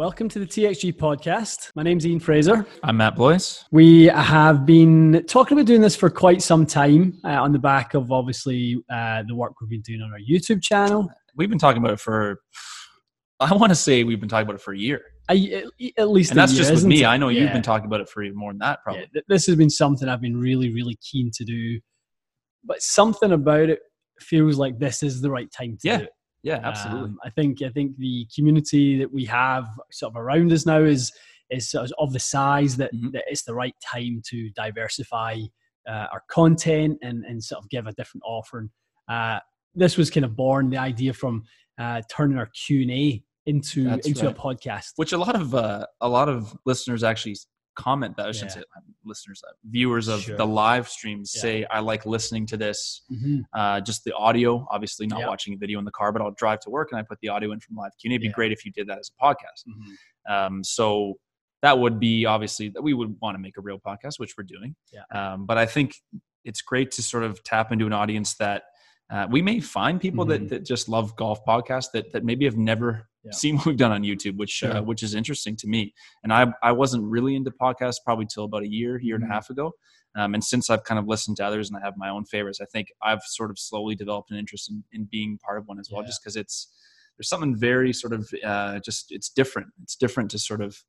[0.00, 1.72] Welcome to the TXG podcast.
[1.74, 2.64] My name's Ian Fraser.
[2.82, 3.66] I'm Matt Boyce.
[3.70, 7.92] We have been talking about doing this for quite some time uh, on the back
[7.92, 11.10] of obviously uh, the work we've been doing on our YouTube channel.
[11.36, 12.40] We've been talking about it for,
[13.40, 15.02] I want to say we've been talking about it for a year.
[15.28, 15.64] I,
[15.98, 17.02] at least, and that's year, just with me.
[17.02, 17.06] It?
[17.06, 17.42] I know yeah.
[17.42, 19.06] you've been talking about it for even more than that, probably.
[19.14, 21.78] Yeah, this has been something I've been really, really keen to do,
[22.64, 23.80] but something about it
[24.18, 25.98] feels like this is the right time to yeah.
[25.98, 26.10] do it.
[26.42, 27.10] Yeah, absolutely.
[27.10, 30.82] Um, I think I think the community that we have sort of around us now
[30.82, 31.12] is
[31.50, 33.12] is sort of, of the size that, Mhm.
[33.12, 35.38] that it's the right time to diversify
[35.88, 38.70] uh, our content and and sort of give a different offering.
[39.08, 39.40] Uh,
[39.74, 41.42] this was kind of born the idea from
[41.78, 44.36] uh, turning our Q and A into That's into right.
[44.36, 44.92] a podcast.
[44.96, 47.36] Which a lot of uh, a lot of listeners actually
[47.76, 48.62] comment that I shouldn't Yeah.
[48.62, 50.36] say listeners, uh, viewers of Sure.
[50.36, 51.40] the live streams Yeah.
[51.42, 53.02] say I like listening to this.
[53.10, 53.42] Mhm.
[53.52, 55.28] Uh, just the audio, obviously not Yeah.
[55.28, 57.28] watching a video in the car, but I'll drive to work and I put the
[57.28, 58.14] audio in from live Q&A.
[58.14, 59.66] It'd be great if you did that as a podcast.
[59.68, 59.96] Mhm.
[60.32, 61.18] Um, so
[61.62, 64.44] that would be obviously that we would want to make a real podcast, which we're
[64.44, 64.74] doing.
[64.92, 65.04] Yeah.
[65.12, 65.94] Um, but I think
[66.44, 68.64] it's great to sort of tap into an audience that
[69.10, 70.28] uh, we may find people Mhm.
[70.28, 73.32] that, that just love golf podcasts that, that maybe have never Yeah.
[73.32, 74.76] seen what we've done on YouTube, which Sure.
[74.78, 75.92] uh, which is interesting to me.
[76.22, 79.30] And I I wasn't really into podcasts probably till about a year, year and Mhm.
[79.30, 79.72] a half ago.
[80.16, 82.60] Um, and since I've kind of listened to others and I have my own favorites,
[82.60, 85.78] I think I've sort of slowly developed an interest in, in being part of one
[85.78, 86.06] as well, Yeah.
[86.08, 86.68] just because it's
[87.16, 89.68] there's something very sort of uh, just it's different.
[89.82, 90.82] It's different to sort of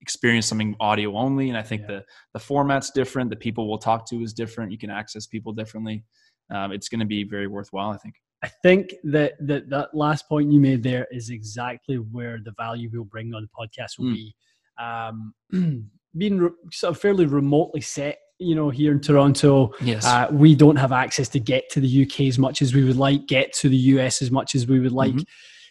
[0.00, 1.86] experience something audio only, and I think Yeah.
[1.88, 3.30] the the format's different.
[3.30, 4.72] The people we'll talk to is different.
[4.72, 6.04] You can access people differently.
[6.50, 8.16] Um, it's going to be very worthwhile, I think.
[8.44, 12.90] I think that, that that last point you made there is exactly where the value
[12.92, 14.14] we'll bring on the podcast will Mm.
[14.14, 14.34] be.
[14.80, 15.34] Um,
[16.18, 20.04] being re- sort of fairly remotely set, you know, here in Toronto, Yes.
[20.04, 22.96] uh, we don't have access to get to the UK as much as we would
[22.96, 25.14] like, get to the US as much as we would like.
[25.14, 25.24] Mhm.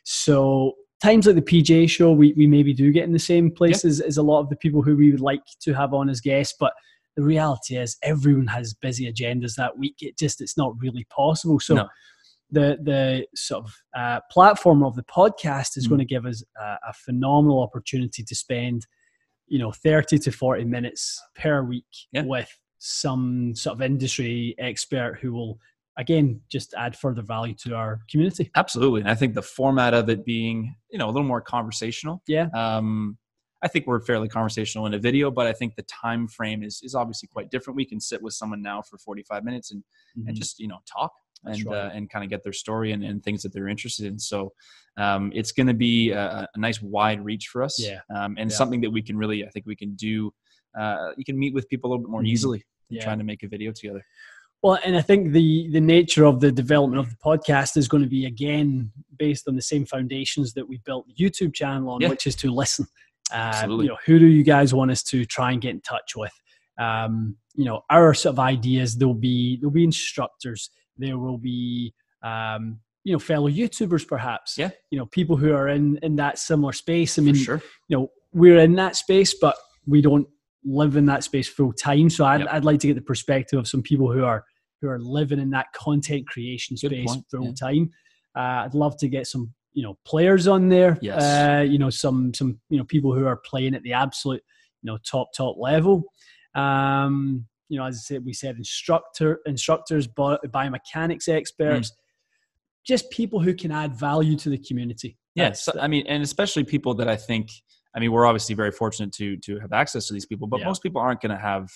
[0.03, 3.83] So times like the PGA show, we, we maybe do get in the same place
[3.85, 6.21] as, as a lot of the people who we would like to have on as
[6.21, 6.73] guests, but
[7.17, 9.95] the reality is everyone has busy agendas that week.
[9.99, 11.59] It just it's not really possible.
[11.59, 11.89] So No.
[12.51, 15.89] The the sort of uh, platform of the podcast is Mhm.
[15.89, 18.85] going to give us a, a phenomenal opportunity to spend,
[19.47, 22.23] you know, thirty to forty minutes per week Yeah.
[22.23, 25.59] with some sort of industry expert who will
[25.97, 28.49] again just add further value to our community.
[28.55, 29.01] Absolutely.
[29.01, 32.23] And I think the format of it being, you know, a little more conversational.
[32.27, 32.47] Yeah.
[32.55, 33.17] Um,
[33.63, 36.81] I think we're fairly conversational in a video, but I think the time frame is
[36.83, 37.75] is obviously quite different.
[37.77, 39.83] We can sit with someone now for 45 minutes and,
[40.25, 41.11] and just, you know, talk
[41.45, 41.77] and right.
[41.77, 44.19] uh, and kind of get their story and, and things that they're interested in.
[44.19, 44.53] So
[44.97, 47.79] um, it's going to be a, a nice wide reach for us.
[47.79, 47.99] Yeah.
[48.15, 48.57] Um, and Yeah.
[48.57, 50.33] something that we can really, I think we can do.
[50.77, 52.27] Uh, you can meet with people a little bit more Mhm.
[52.27, 53.03] easily than Yeah.
[53.03, 54.05] trying to make a video together.
[54.63, 58.03] Well, and I think the the nature of the development of the podcast is going
[58.03, 62.07] to be again based on the same foundations that we built the YouTube channel on,
[62.07, 62.85] which is to listen.
[63.31, 63.85] Uh, Absolutely.
[63.85, 66.33] You know, who do you guys want us to try and get in touch with?
[66.77, 68.97] Um, you know, our sort of ideas.
[68.97, 70.69] There'll be there'll be instructors.
[71.01, 74.57] There will be um, you know fellow YouTubers, perhaps.
[74.57, 74.69] Yeah.
[74.91, 77.19] You know, people who are in in that similar space.
[77.19, 77.61] I mean, sure.
[77.89, 80.27] you know we're in that space but we don't
[80.63, 82.49] live in that space full time so I'd, Yep.
[82.51, 84.45] I'd like to get the perspective of some people who are
[84.81, 87.51] who are living in that content creation Good space point, full yeah.
[87.59, 87.89] time
[88.35, 91.21] uh, i'd love to get some you know players on there Yes.
[91.21, 94.43] uh, you know some some you know people who are playing at the absolute
[94.81, 96.03] you know top top level
[96.55, 101.91] um you know as i said we said instructor instructors biomechanics experts
[102.85, 106.65] just people who can add value to the community Yes, That's- I mean, and especially
[106.65, 107.47] people that I think.
[107.95, 110.65] I mean, we're obviously very fortunate to to have access to these people, but Yeah.
[110.65, 111.69] most people aren't going to have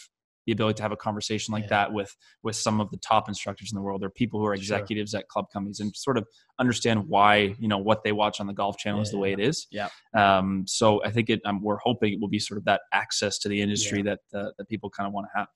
[0.46, 1.70] the ability to have a conversation like Yeah.
[1.86, 2.14] that with
[2.44, 4.62] with some of the top instructors in the world or people who are Sure.
[4.62, 6.28] executives at club companies and sort of
[6.60, 9.40] understand why you know what they watch on the golf channel is the way it
[9.40, 9.68] is.
[9.72, 9.88] Yeah.
[10.14, 11.40] Um, so I think it.
[11.46, 14.50] Um, we're hoping it will be sort of that access to the industry that uh,
[14.58, 15.48] that people kind of want to have.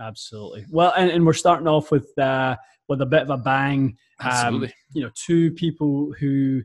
[0.00, 0.64] Absolutely.
[0.70, 2.56] Well, and, and we're starting off with uh,
[2.88, 3.96] with a bit of a bang.
[4.20, 4.74] Um, Absolutely.
[4.94, 6.62] you know, two people who,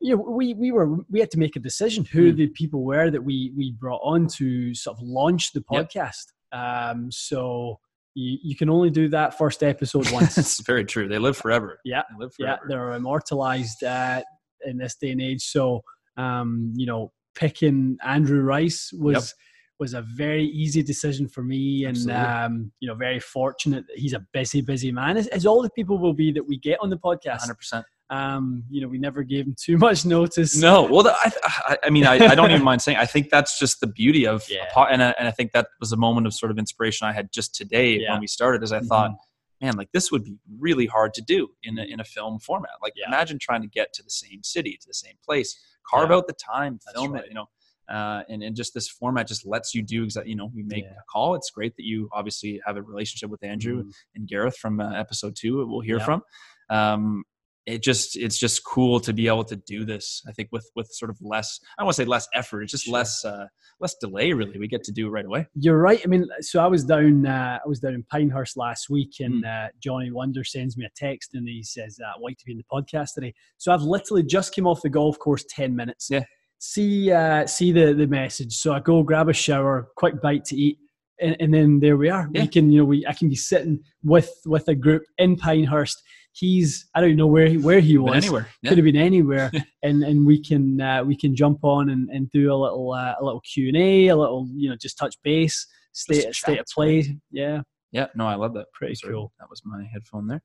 [0.00, 2.36] you know, we we were we had to make a decision who Mm.
[2.36, 5.90] the people were that we we brought on to sort of launch the Yep.
[5.90, 6.26] podcast.
[6.52, 7.80] Um, so
[8.14, 10.36] you you can only do that first episode once.
[10.38, 11.08] it's very true.
[11.08, 11.78] They live forever.
[11.84, 12.66] Yeah, They live yeah, forever.
[12.68, 14.22] they're immortalized uh,
[14.64, 15.42] in this day and age.
[15.42, 15.82] So,
[16.16, 19.34] um, you know, picking Andrew Rice was
[19.78, 24.12] was a very easy decision for me, and um, you know, very fortunate that he's
[24.14, 26.90] a busy, busy man, as, as all the people will be that we get on
[26.90, 27.48] the podcast.
[27.48, 27.84] 100%.
[28.08, 30.56] Um, you know, we never gave him too much notice.
[30.56, 32.98] No, well, the, I, I, mean, I, I don't even mind saying.
[32.98, 34.66] I think that's just the beauty of, Yeah.
[34.76, 37.12] a and I, and I think that was a moment of sort of inspiration I
[37.12, 38.12] had just today Yeah.
[38.12, 38.62] when we started.
[38.62, 39.16] as I thought, Mhm.
[39.60, 42.70] man, like this would be really hard to do in a, in a film format.
[42.80, 43.08] Like Yeah.
[43.08, 45.58] imagine trying to get to the same city, to the same place,
[45.90, 47.24] carve out the time, That's film right.
[47.24, 47.46] it, you know.
[47.88, 50.84] Uh, and, and just this format just lets you do exactly, you know, you make
[50.84, 50.90] Yeah.
[50.90, 51.34] a call.
[51.34, 53.92] It's great that you obviously have a relationship with Andrew Mhm.
[54.16, 55.64] and Gareth from uh, episode two.
[55.66, 56.04] We'll hear Yeah.
[56.04, 56.22] from.
[56.70, 57.24] Um,
[57.64, 60.22] it just it's just cool to be able to do this.
[60.28, 61.58] I think with with sort of less.
[61.76, 62.62] I don't want to say less effort.
[62.62, 62.94] It's just Sure.
[62.94, 63.46] less uh,
[63.80, 64.32] less delay.
[64.32, 65.48] Really, we get to do it right away.
[65.56, 66.00] You're right.
[66.04, 67.26] I mean, so I was down.
[67.26, 69.44] Uh, I was down in Pinehurst last week, and Hmm.
[69.44, 72.52] uh, Johnny Wunder sends me a text, and he says, uh, "I'd like to be
[72.52, 76.08] in the podcast today." So I've literally just came off the golf course ten minutes.
[76.08, 76.22] Yeah.
[76.58, 78.56] See, uh, see the the message.
[78.56, 80.78] So I go grab a shower, quick bite to eat,
[81.20, 82.28] and, and then there we are.
[82.32, 82.42] Yeah.
[82.42, 86.02] We can, you know, we I can be sitting with with a group in Pinehurst.
[86.32, 88.24] He's I don't know where he, where he Been was.
[88.24, 88.48] anywhere.
[88.62, 88.68] Yeah.
[88.70, 89.50] Could have been anywhere,
[89.82, 93.14] and and we can uh, we can jump on and, and do a little uh,
[93.20, 96.58] a little Q and A, a little you know just touch base, state Just state
[96.58, 97.16] of play.
[97.30, 97.62] Yeah,
[97.96, 98.66] Yeah, no, I love that.
[98.74, 99.32] Pretty Sorry, cool.
[99.40, 100.42] That was my headphone there.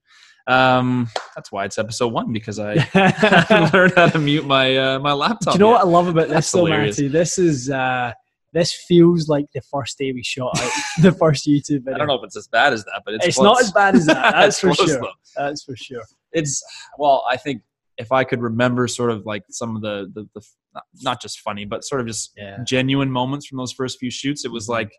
[0.47, 2.75] Um, that's why it's episode one because I
[3.73, 5.53] learned how to mute my uh, my laptop.
[5.53, 5.79] Do you know yet.
[5.79, 6.67] what I love about That's this though.
[6.67, 7.07] Matty?
[7.09, 8.13] This is uh,
[8.53, 10.71] this feels like the first day we shot out
[11.01, 11.95] the first YouTube video.
[11.95, 13.45] I don't know if it's as bad as that, but it's It's, close.
[13.45, 14.31] not as bad as that.
[14.33, 15.01] That's for close, sure.
[15.01, 15.11] though.
[15.35, 16.03] That's for sure.
[16.31, 16.63] It's
[16.97, 17.63] well, I think
[17.97, 20.41] if I could remember sort of like some of the the, the
[20.73, 22.53] not, not just funny, but sort of just Yeah.
[22.53, 22.63] Mm-hmm.
[22.63, 24.93] genuine moments from those first few shoots, it was like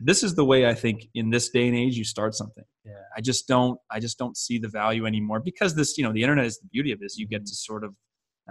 [0.00, 2.64] this is the way I think in this day and age you start something.
[2.84, 2.92] Yeah.
[3.16, 6.22] I just don't I just don't see the value anymore because this you know the
[6.22, 7.16] internet is the beauty of this.
[7.18, 7.94] You get to sort of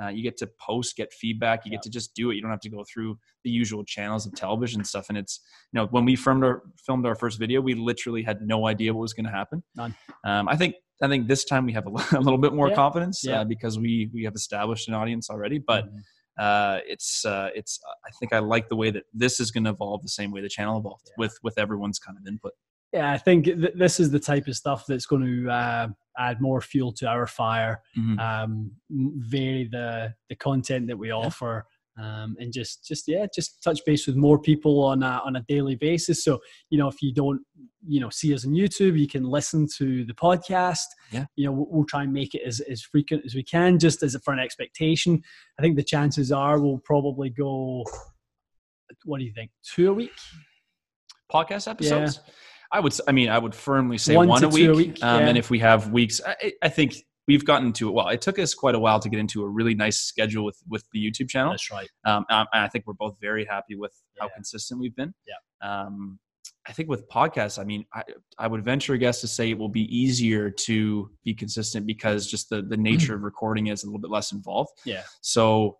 [0.01, 1.65] uh, you get to post, get feedback.
[1.65, 1.77] You Yeah.
[1.77, 2.35] get to just do it.
[2.35, 5.05] You don't have to go through the usual channels of television stuff.
[5.09, 5.39] And it's
[5.71, 8.93] you know when we filmed our filmed our first video, we literally had no idea
[8.93, 9.63] what was going to happen.
[9.75, 9.95] None.
[10.25, 12.75] Um, I think I think this time we have a, a little bit more Yeah.
[12.75, 13.41] confidence Yeah.
[13.41, 15.59] uh, because we we have established an audience already.
[15.59, 16.01] But Mhm.
[16.37, 19.69] Uh, it's uh, it's I think I like the way that this is going to
[19.71, 21.13] evolve the same way the channel evolved Yeah.
[21.17, 22.53] with with everyone's kind of input.
[22.93, 25.87] yeah, I think th- this is the type of stuff that's going to uh,
[26.17, 27.81] add more fuel to our fire.
[27.97, 28.19] Mhm.
[28.19, 31.65] um, vary the the content that we offer,
[32.01, 35.41] um, and just just yeah, just touch base with more people on a, on a
[35.47, 36.23] daily basis.
[36.23, 36.39] So
[36.69, 37.41] you know, if you don't
[37.87, 40.85] you know see us on YouTube, you can listen to the podcast.
[41.11, 41.25] Yeah.
[41.35, 44.03] you know, we'll, we'll try and make it as as frequent as we can, just
[44.03, 45.21] as a, for an expectation.
[45.59, 47.83] I think the chances are we'll probably go.
[49.05, 49.51] What do you think?
[49.63, 50.11] Two a week?
[51.31, 52.19] podcast episodes.
[52.71, 54.69] I would, I mean, I would firmly say One one, a week.
[54.69, 55.27] a week, um, yeah.
[55.27, 56.95] And if we have weeks, I, I think
[57.27, 57.91] we've gotten to it.
[57.93, 60.57] Well, it took us quite a while to get into a really nice schedule with
[60.69, 61.51] with the YouTube channel.
[61.51, 61.89] That's right.
[62.05, 64.33] Um, and I think we're both very happy with how Yeah.
[64.35, 65.13] consistent we've been.
[65.27, 65.35] Yeah.
[65.83, 66.19] Um,
[66.67, 68.01] I think with podcasts, I mean, I,
[68.39, 72.25] I would venture a guess to say it will be easier to be consistent because
[72.29, 74.71] just the, the nature of recording is a little bit less involved.
[74.83, 75.03] Yeah.
[75.21, 75.77] So,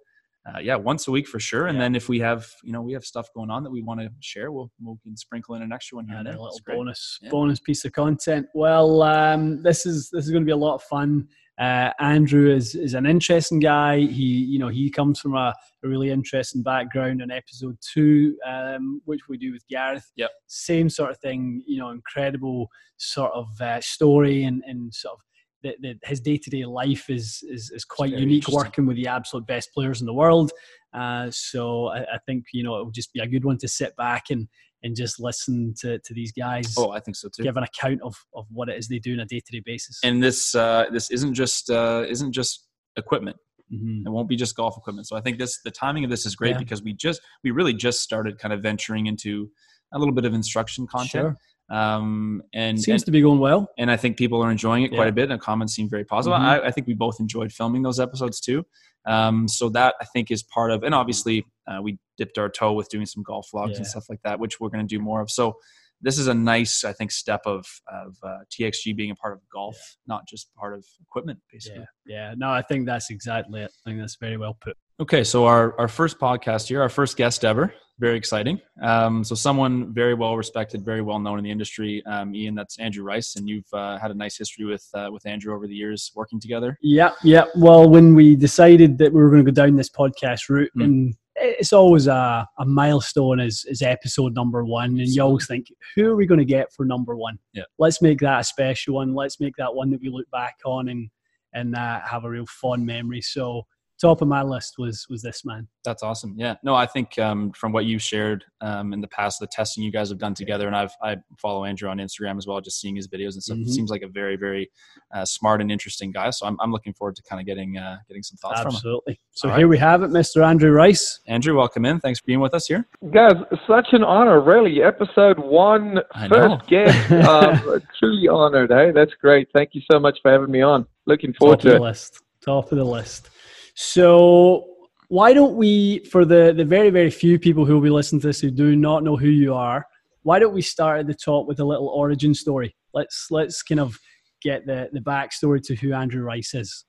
[0.48, 1.68] uh, yeah, once a week for sure.
[1.68, 1.84] And Yeah.
[1.86, 4.10] then if we have, you know, we have stuff going on that we want to
[4.20, 7.18] share, we'll, we'll can sprinkle in an extra one here and and a little bonus
[7.22, 7.30] Yeah.
[7.32, 8.48] bonus piece of content.
[8.54, 11.28] Well, um, this is this is going to be a lot of fun.
[11.58, 14.00] Uh, Andrew is is an interesting guy.
[14.02, 15.54] He you know he comes from a,
[15.84, 17.22] a really interesting background.
[17.22, 20.32] In episode two, um, which we do with Gareth, Yep.
[20.48, 21.64] same sort of thing.
[21.66, 25.20] You know, incredible sort of uh, story and and sort of.
[25.66, 29.08] That, that his day to day life is, is is quite unique, working with the
[29.08, 30.52] absolute best players in the world.
[30.94, 33.68] Uh, so I, I think you know it will just be a good one to
[33.68, 34.48] sit back and
[34.84, 37.42] and just listen to, to these guys Oh, I think so too.
[37.42, 39.64] give an account of, of what it is they do on a day to day
[39.66, 40.00] basis.
[40.04, 43.38] And this, uh, this isn't just, uh, isn't just equipment.
[43.74, 44.06] Mhm.
[44.06, 45.08] It won't be just golf equipment.
[45.08, 46.60] So I think this the timing of this is great Yeah.
[46.60, 49.50] because we just we really just started kind of venturing into
[49.92, 51.10] a little bit of instruction content.
[51.24, 51.38] Sure.
[51.70, 53.68] Um, and, Seems and to be going well.
[53.78, 55.32] and I think people are enjoying it quite a bit.
[55.32, 56.38] And the comments seem very positive.
[56.40, 56.44] Mhm.
[56.44, 58.66] I, I think we both enjoyed filming those episodes too.
[59.08, 62.74] Um, so that I think is part of, and obviously uh, we dipped our toe
[62.74, 63.78] with doing some golf vlogs Yeah.
[63.78, 65.30] and stuff like that, which we're going to do more of.
[65.30, 65.58] So
[66.02, 69.40] this is a nice, I think, step of of uh, TXG being a part of
[69.52, 71.86] golf, not just part of equipment, basically.
[72.06, 72.30] Yeah.
[72.30, 72.34] Yeah.
[72.38, 73.72] No, I think that's exactly it.
[73.86, 74.78] I think that's very well put.
[75.00, 78.62] Okay, so our, our first podcast here, our first guest ever, very exciting.
[78.82, 82.56] Um, so someone very well respected, very well known in the industry, um, Ian.
[82.56, 85.68] That's Andrew Rice, and you've uh, had a nice history with uh, with Andrew over
[85.68, 86.78] the years working together.
[86.82, 87.12] Yeah.
[87.24, 87.44] Yeah.
[87.56, 90.84] Well, when we decided that we were going to go down this podcast route, Mm.
[90.84, 91.16] and
[91.60, 95.00] it's always a, a milestone is, is episode number one.
[95.00, 97.40] And you always think, who are we going to get for number one?
[97.54, 97.64] Yeah.
[97.80, 99.14] Let's make that a special one.
[99.14, 101.10] Let's make that one that we look back on and,
[101.54, 103.22] and uh, have a real fond memory.
[103.22, 103.66] So,
[104.06, 105.68] top of my list was was this man.
[105.84, 106.36] That's awesome.
[106.38, 106.56] Yeah.
[106.64, 109.92] No, I think um, from what you've shared um, in the past, the testing you
[109.92, 112.96] guys have done together, and I've I follow Andrew on Instagram as well, just seeing
[112.96, 113.58] his videos and stuff.
[113.58, 113.72] Mm-hmm.
[113.72, 114.70] Seems like a very very
[115.14, 116.30] uh, smart and interesting guy.
[116.30, 118.74] So I'm, I'm looking forward to kind of getting uh, getting some thoughts Absolutely.
[118.74, 119.16] from him.
[119.16, 119.20] Absolutely.
[119.32, 119.70] So All here right.
[119.70, 120.46] we have it, Mr.
[120.46, 121.20] Andrew Rice.
[121.28, 122.00] Andrew, welcome in.
[122.00, 122.88] Thanks for being with us here.
[123.12, 123.36] Guys,
[123.68, 124.82] such an honor, really.
[124.82, 126.62] Episode one, I first know.
[126.68, 127.12] guest.
[127.28, 128.72] um, truly honored.
[128.72, 129.48] Hey, that's great.
[129.54, 130.86] Thank you so much for having me on.
[131.06, 131.82] Looking forward Top to it.
[131.82, 132.22] List.
[132.42, 133.30] Top of the list.
[133.76, 134.66] So
[135.10, 138.28] why don't we, for the, the very, very few people who will be listening to
[138.28, 139.86] this who do not know who you are,
[140.24, 142.76] why don't we start at the top with a little origin story?
[142.94, 143.96] Let's let's kind of
[144.42, 146.86] get the, the backstory to who Andrew Rice is.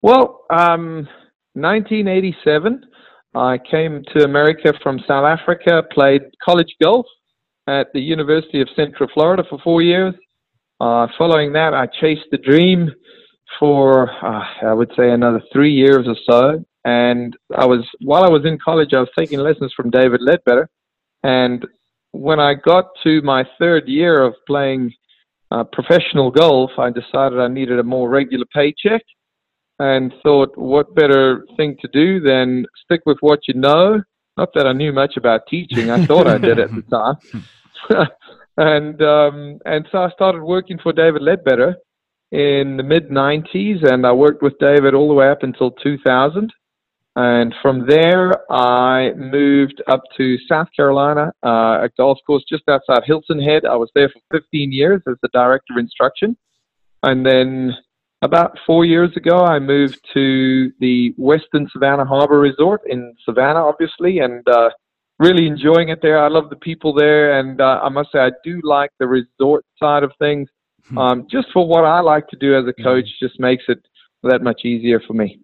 [0.00, 1.08] Well, um,
[1.54, 2.84] 1987,
[3.34, 7.06] I came to America from South Africa, played college golf
[7.66, 10.14] at the University of Central Florida for four years.
[10.80, 12.90] Uh, following that, I chased the dream
[13.58, 16.64] for uh, I would say another three years or so.
[16.84, 20.68] And I was while I was in college, I was taking lessons from David Leadbetter.
[21.22, 21.66] And
[22.12, 24.92] when I got to my third year of playing
[25.50, 29.02] uh, professional golf, I decided I needed a more regular paycheck,
[29.78, 34.02] and thought, what better thing to do than stick with what you know.
[34.36, 35.90] Not that I knew much about teaching.
[35.90, 36.82] I thought I did at the
[37.90, 38.06] time.
[38.56, 41.74] and um, and so I started working for David Leadbetter
[42.30, 46.52] in the mid 90s, and I worked with David all the way up until 2000.
[47.16, 53.02] And from there, I moved up to South Carolina, uh, a golf course just outside
[53.04, 53.64] Hilton Head.
[53.64, 56.36] I was there for 15 years as the director of instruction.
[57.02, 57.74] And then
[58.22, 64.18] about four years ago, I moved to the Westin Savannah Harbor Resort in Savannah, obviously,
[64.20, 64.70] and uh,
[65.18, 66.22] really enjoying it there.
[66.22, 69.64] I love the people there, and uh, I must say, I do like the resort
[69.80, 70.48] side of things.
[70.88, 70.98] Hmm.
[70.98, 72.82] um, just for what I like to do as a hmm.
[72.82, 73.78] coach, just makes it
[74.22, 75.40] that much easier for me.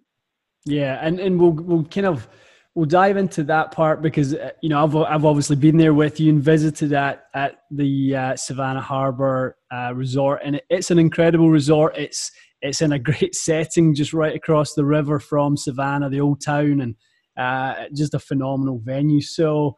[0.65, 2.27] Yeah, and and we'll we'll kind of
[2.73, 6.19] we'll dive into that part because uh, you know I've I've obviously been there with
[6.19, 10.99] you and visited at at the uh, Savannah Harbor uh, Resort, and it, it's an
[10.99, 11.95] incredible resort.
[11.97, 16.41] It's it's in a great setting, just right across the river from Savannah, the old
[16.43, 16.95] town, and
[17.37, 19.21] uh, just a phenomenal venue.
[19.21, 19.77] So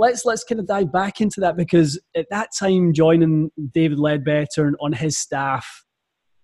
[0.00, 4.72] let's let's kind of dive back into that because at that time joining David Leadbetter
[4.80, 5.84] on his staff,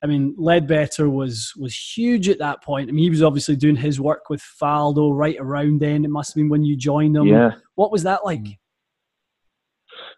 [0.04, 2.88] I mean Leadbetter was was huge at that point.
[2.88, 6.04] I mean he was obviously doing his work with Faldo right around then.
[6.04, 7.26] It must have been when you joined him.
[7.26, 7.52] Yeah.
[7.74, 8.46] What was that like?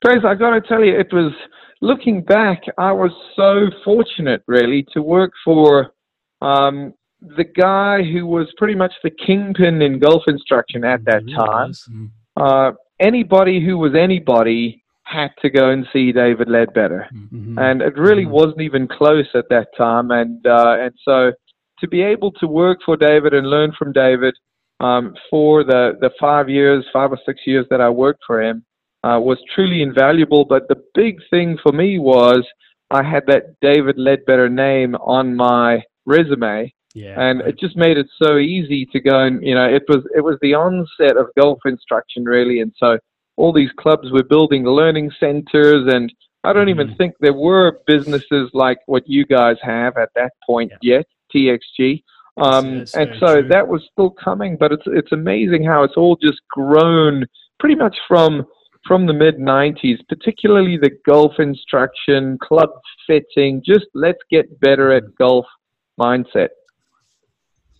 [0.04, 1.32] Trace, I got to tell you, it was
[1.80, 2.62] looking back.
[2.76, 5.92] I was so fortunate, really, to work for
[6.40, 11.72] um, the guy who was pretty much the kingpin in golf instruction at that time.
[11.90, 12.10] Mm.
[12.36, 17.58] Uh, anybody who was anybody had to go and see David Leadbetter, mm-hmm.
[17.58, 18.32] and it really mm-hmm.
[18.32, 20.10] wasn't even close at that time.
[20.10, 21.32] And uh, and so
[21.80, 24.34] to be able to work for David and learn from David
[24.80, 28.64] um, for the the five years, five or six years that I worked for him
[29.04, 30.44] uh, was truly invaluable.
[30.44, 32.46] But the big thing for me was
[32.90, 36.72] I had that David Leadbetter name on my resume.
[36.98, 37.48] Yeah, and right.
[37.50, 40.36] it just made it so easy to go and you know it was it was
[40.42, 42.98] the onset of golf instruction really, and so
[43.36, 46.12] all these clubs were building learning centers, and
[46.44, 46.80] I don't mm-hmm.
[46.80, 51.02] even think there were businesses like what you guys have at that point yeah.
[51.34, 52.02] yet, TXG.
[52.40, 53.48] Um, that's, that's and so true.
[53.48, 57.24] that was still coming, but it's it's amazing how it's all just grown
[57.58, 58.46] pretty much from
[58.86, 62.70] from the mid 90s, particularly the golf instruction, club
[63.06, 65.46] fitting, just let's get better at golf
[66.00, 66.48] mindset.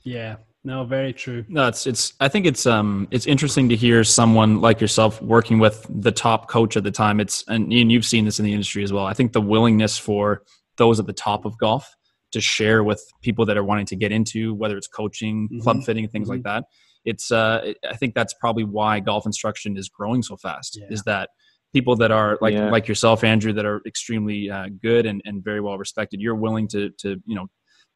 [0.08, 1.44] Yeah, no, very true.
[1.48, 2.14] No, it's it's.
[2.18, 6.48] I think it's um it's interesting to hear someone like yourself working with the top
[6.48, 7.20] coach at the time.
[7.20, 9.04] It's and Ian, you've seen this in the industry as well.
[9.04, 10.42] I think the willingness for
[10.78, 11.94] those at the top of golf
[12.32, 15.60] to share with people that are wanting to get into whether it's coaching, mm-hmm.
[15.60, 16.36] club fitting, things mm-hmm.
[16.36, 16.64] like that.
[17.04, 20.78] It's uh I think that's probably why golf instruction is growing so fast.
[20.80, 20.88] Yeah.
[20.90, 21.28] Is that
[21.72, 22.70] people that are like yeah.
[22.70, 26.20] like yourself, Andrew, that are extremely uh, good and, and very well respected.
[26.20, 27.48] You're willing to to you know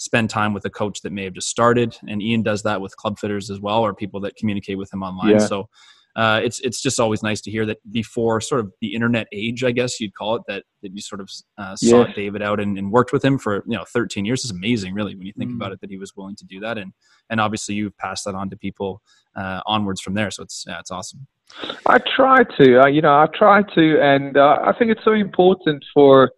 [0.02, 1.96] spend time with a coach that may have just started.
[2.08, 5.02] And Ian does that with club fitters as well, or people that communicate with him
[5.02, 5.32] online.
[5.32, 5.38] Yeah.
[5.38, 5.68] So
[6.14, 9.64] uh, it's it's just always nice to hear that before sort of the internet age,
[9.64, 12.14] I guess you'd call it, that that you sort of uh, sought yeah.
[12.14, 14.44] David out and, and, worked with him for you know 13 years.
[14.44, 15.56] It's amazing, really, when you think mm.
[15.56, 16.92] about it, that he was willing to do that, and
[17.30, 19.00] and obviously you've passed that on to people
[19.36, 20.30] uh, onwards from there.
[20.30, 21.26] So it's yeah, it's awesome.
[21.86, 25.12] I try to, uh, you know, I try to, and uh, I think it's so
[25.12, 26.32] important for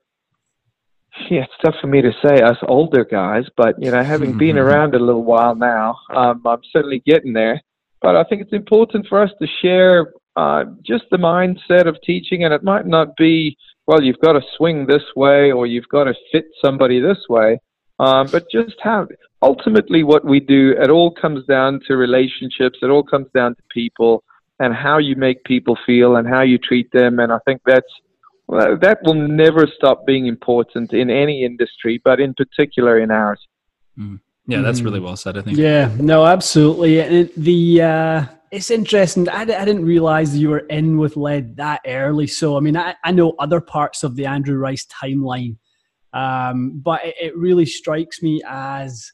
[1.31, 4.59] yeah, it's tough for me to say us older guys, but you know, having been
[4.59, 7.61] around a little while now, um, I'm certainly getting there.
[8.03, 12.45] But I think it's important for us to share uh, just the mindset of teaching,
[12.45, 13.57] and it might not be
[13.87, 17.61] well, you've got to swing this way or you've got to fit somebody this way,
[17.99, 19.07] um, but just how
[19.45, 22.79] ultimately, what we do, it all comes down to relationships.
[22.83, 24.25] It all comes down to people
[24.59, 27.19] and how you make people feel and how you treat them.
[27.19, 27.87] And I think that's
[28.47, 33.41] well, that will never stop being important in any industry, but in particular in ours.
[33.99, 34.21] Mm.
[34.47, 35.05] Yeah, that's really mm.
[35.05, 35.39] well said.
[35.39, 35.57] I think.
[35.57, 37.01] Yeah, no, absolutely.
[37.01, 39.29] And the uh, it's interesting.
[39.29, 42.27] I, I didn't realize you were in with lead that early.
[42.27, 45.57] So I mean, I, I know other parts of the Andrew Rice timeline,
[46.13, 49.11] um, but it, it really strikes me as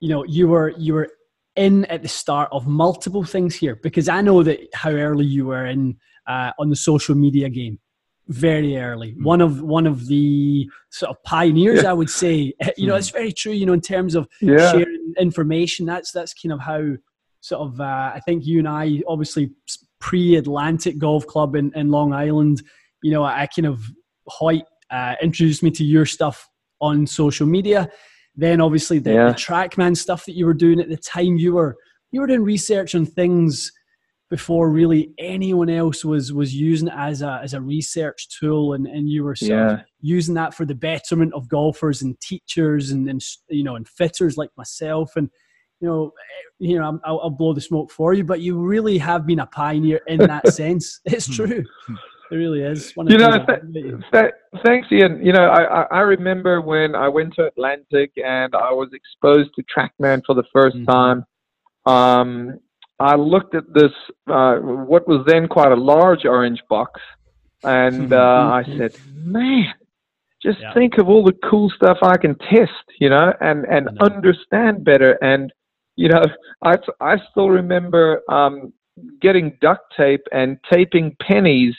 [0.00, 1.08] you know you were you were
[1.54, 5.46] in at the start of multiple things here because I know that how early you
[5.46, 7.78] were in uh, on the social media game
[8.30, 9.12] very early.
[9.12, 9.24] Mm.
[9.24, 11.90] One of one of the sort of pioneers, yeah.
[11.90, 12.54] I would say.
[12.76, 12.98] You know, mm.
[12.98, 13.52] it's very true.
[13.52, 14.70] You know, in terms of yeah.
[14.72, 16.82] sharing information, that's that's kind of how
[17.40, 19.50] sort of uh, I think you and I, obviously
[19.98, 22.62] pre-Atlantic Golf Club in, in Long Island.
[23.02, 23.82] You know, I kind of
[24.28, 26.48] Hoyt uh, introduced me to your stuff
[26.80, 27.90] on social media.
[28.36, 29.28] Then obviously the, yeah.
[29.28, 31.76] the TrackMan stuff that you were doing at the time, you were
[32.12, 33.72] you were doing research on things
[34.30, 38.86] before really anyone else was was using it as a as a research tool and,
[38.86, 39.82] and you were yeah.
[40.00, 44.36] using that for the betterment of golfers and teachers and, and you know and fitters
[44.36, 45.28] like myself and
[45.80, 48.98] you know eh, you know I'll, I'll blow the smoke for you but you really
[48.98, 51.32] have been a pioneer in that sense it's hmm.
[51.32, 51.64] true
[52.30, 53.82] it really is you know th-
[54.12, 54.32] th-
[54.64, 58.90] thanks ian you know I, I remember when i went to atlantic and i was
[58.92, 60.84] exposed to trackman for the 1st mm-hmm.
[60.84, 61.24] time
[61.86, 62.60] um,
[63.00, 63.92] I looked at this,
[64.26, 67.00] uh, what was then quite a large orange box,
[67.64, 69.72] and uh, I said, man,
[70.42, 70.74] just yeah.
[70.74, 75.12] think of all the cool stuff I can test, you know, and, and understand better.
[75.22, 75.50] And,
[75.96, 76.22] you know,
[76.62, 78.72] I, I still remember um,
[79.20, 81.74] getting duct tape and taping pennies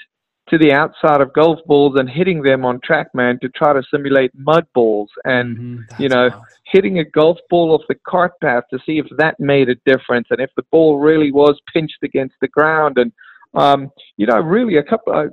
[0.51, 4.31] to the outside of golf balls and hitting them on TrackMan to try to simulate
[4.35, 6.01] mud balls and mm-hmm.
[6.01, 6.43] you know wild.
[6.65, 10.27] hitting a golf ball off the cart path to see if that made a difference
[10.29, 13.13] and if the ball really was pinched against the ground and
[13.53, 15.27] um, you know really a couple uh,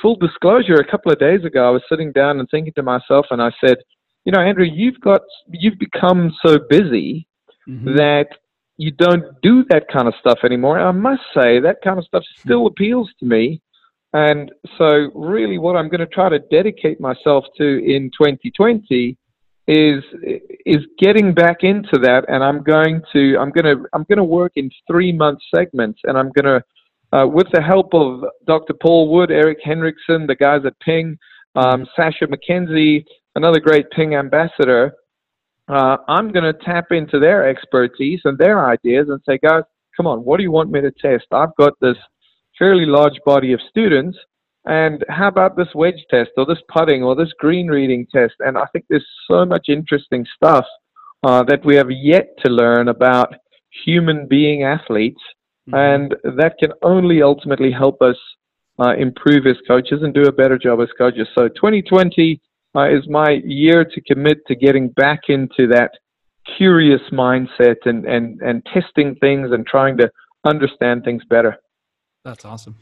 [0.00, 3.26] full disclosure a couple of days ago I was sitting down and thinking to myself
[3.30, 3.76] and I said
[4.24, 7.28] you know Andrew you've got you've become so busy
[7.68, 7.96] mm-hmm.
[7.96, 8.28] that
[8.78, 10.80] you don't do that kind of stuff anymore.
[10.80, 13.60] I must say that kind of stuff still appeals to me
[14.12, 19.16] and so, really, what I'm going to try to dedicate myself to in 2020
[19.68, 20.02] is
[20.66, 22.24] is getting back into that.
[22.28, 26.00] And I'm going to I'm going to I'm going to work in three month segments,
[26.04, 28.74] and I'm going to uh, with the help of Dr.
[28.74, 31.18] Paul Wood, Eric Henriksen, the guys at Ping,
[31.54, 34.92] um, Sasha McKenzie, another great Ping ambassador.
[35.68, 39.62] Uh, I'm going to tap into their expertise and their ideas and say, guys,
[39.96, 41.26] come on, what do you want me to test?
[41.30, 41.96] I've got this
[42.58, 44.16] fairly large body of students.
[44.64, 48.34] And how about this wedge test or this putting or this green reading test?
[48.40, 50.64] And I think there's so much interesting stuff
[51.24, 53.34] uh, that we have yet to learn about
[53.84, 55.20] human being athletes.
[55.68, 55.74] Mm-hmm.
[56.22, 58.16] And that can only ultimately help us
[58.78, 61.28] uh, improve as coaches and do a better job as coaches.
[61.34, 62.40] So 2020
[62.74, 65.90] uh, is my year to commit to getting back into that
[66.56, 70.10] curious mindset and, and, and testing things and trying to
[70.44, 71.56] understand things better.
[72.24, 72.76] That's awesome.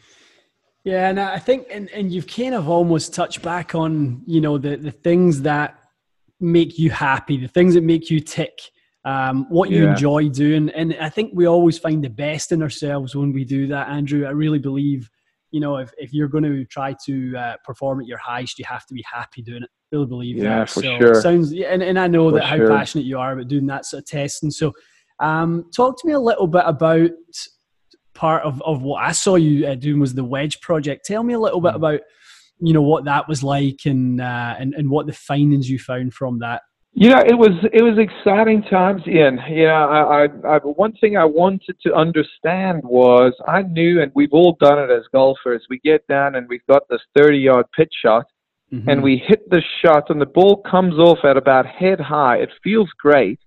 [0.85, 4.57] Yeah, and I think, and, and you've kind of almost touched back on, you know,
[4.57, 5.79] the, the things that
[6.41, 8.59] make you happy, the things that make you tick,
[9.05, 9.91] um, what you yeah.
[9.91, 10.71] enjoy doing.
[10.71, 14.27] And I think we always find the best in ourselves when we do that, Andrew.
[14.27, 15.11] I really believe,
[15.51, 18.65] you know, if, if you're going to try to uh, perform at your highest, you
[18.67, 19.71] have to be happy doing it.
[19.71, 20.71] I really believe yeah, that.
[20.71, 21.21] For so sure.
[21.21, 22.69] sounds, and, and I know for that how sure.
[22.69, 24.51] passionate you are about doing that sort of testing.
[24.51, 24.73] So,
[25.19, 27.11] um, talk to me a little bit about
[28.21, 31.07] part of, of what I saw you uh, doing was the Wedge project.
[31.07, 31.77] Tell me a little bit mm.
[31.77, 32.01] about
[32.63, 36.13] you know what that was like and uh, and and what the findings you found
[36.13, 36.61] from that.
[36.93, 39.39] You know, it was it was exciting times, Ian.
[39.49, 44.33] Yeah, I, I, I one thing I wanted to understand was I knew, and we've
[44.33, 45.65] all done it as golfers.
[45.71, 48.27] We get down and we've got this thirty-yard pitch shot,
[48.73, 48.89] mm-hmm.
[48.91, 52.39] and we hit the shot, and the ball comes off at about head high.
[52.39, 53.39] It feels great,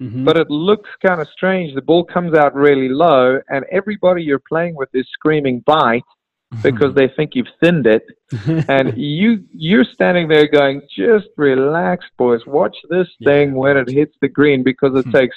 [0.00, 0.24] Mm-hmm.
[0.24, 1.74] But it looks kind of strange.
[1.74, 6.04] The ball comes out really low, and everybody you're playing with is screaming bite
[6.62, 8.02] because they think you've thinned it.
[8.68, 12.40] and you you're standing there going, just relax, boys.
[12.46, 13.28] Watch this yeah.
[13.28, 15.12] thing when it hits the green because it hmm.
[15.12, 15.36] takes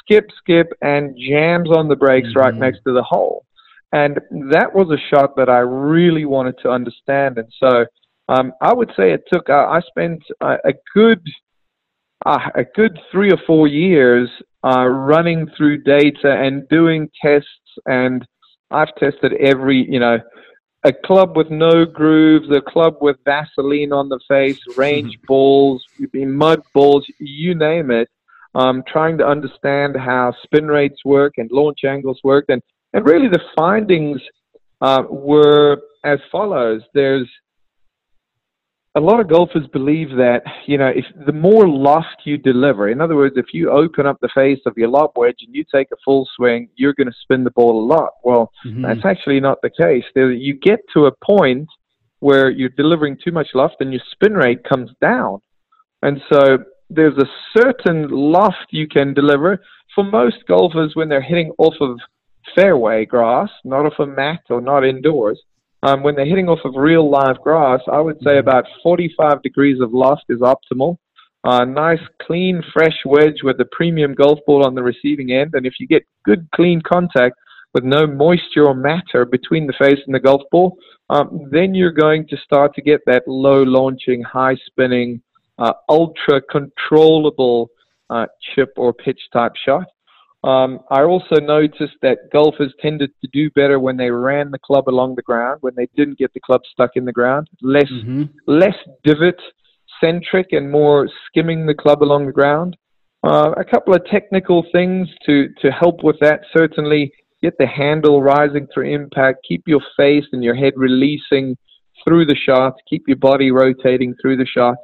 [0.00, 2.38] skip, skip, and jams on the brakes mm-hmm.
[2.38, 3.44] right next to the hole.
[3.92, 7.38] And that was a shot that I really wanted to understand.
[7.38, 7.86] And so
[8.28, 11.22] um, I would say it took, uh, I spent uh, a good
[12.26, 14.28] uh, a good three or four years
[14.64, 17.48] uh, running through data and doing tests.
[17.86, 18.26] And
[18.70, 20.18] I've tested every, you know,
[20.84, 26.62] a club with no grooves, a club with Vaseline on the face, range balls, mud
[26.72, 28.08] balls, you name it.
[28.54, 32.46] um, trying to understand how spin rates work and launch angles work.
[32.48, 34.20] And, and really the findings
[34.80, 36.82] uh, were as follows.
[36.94, 37.28] There's
[38.96, 43.00] a lot of golfers believe that you know if the more loft you deliver, in
[43.00, 45.88] other words, if you open up the face of your lob wedge and you take
[45.92, 48.10] a full swing, you're going to spin the ball a lot.
[48.22, 48.82] Well, mm-hmm.
[48.82, 50.04] that's actually not the case.
[50.14, 51.68] There, you get to a point
[52.20, 55.40] where you're delivering too much loft and your spin rate comes down,
[56.02, 59.60] and so there's a certain loft you can deliver.
[59.94, 61.98] For most golfers, when they're hitting off of
[62.54, 65.40] fairway grass, not off a mat or not indoors,
[65.84, 68.48] um, when they're hitting off of real live grass, I would say mm-hmm.
[68.48, 70.96] about 45 degrees of loft is optimal.
[71.46, 75.50] A uh, nice, clean, fresh wedge with a premium golf ball on the receiving end.
[75.52, 77.34] And if you get good, clean contact
[77.74, 80.78] with no moisture or matter between the face and the golf ball,
[81.10, 85.20] um, then you're going to start to get that low launching, high spinning,
[85.58, 87.68] uh, ultra controllable
[88.08, 89.84] uh, chip or pitch type shot.
[90.44, 94.90] Um, I also noticed that golfers tended to do better when they ran the club
[94.90, 97.48] along the ground, when they didn't get the club stuck in the ground.
[97.62, 98.24] Less mm-hmm.
[98.46, 99.40] less divot
[100.02, 102.76] centric and more skimming the club along the ground.
[103.26, 106.40] Uh, a couple of technical things to to help with that.
[106.54, 107.10] Certainly,
[107.42, 109.46] get the handle rising through impact.
[109.48, 111.56] Keep your face and your head releasing
[112.06, 112.74] through the shot.
[112.90, 114.76] Keep your body rotating through the shot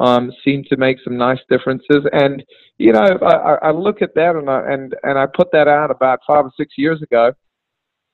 [0.00, 2.04] um, seem to make some nice differences.
[2.12, 2.44] And
[2.78, 5.90] you know, I, I look at that and I, and and I put that out
[5.90, 7.32] about five or six years ago,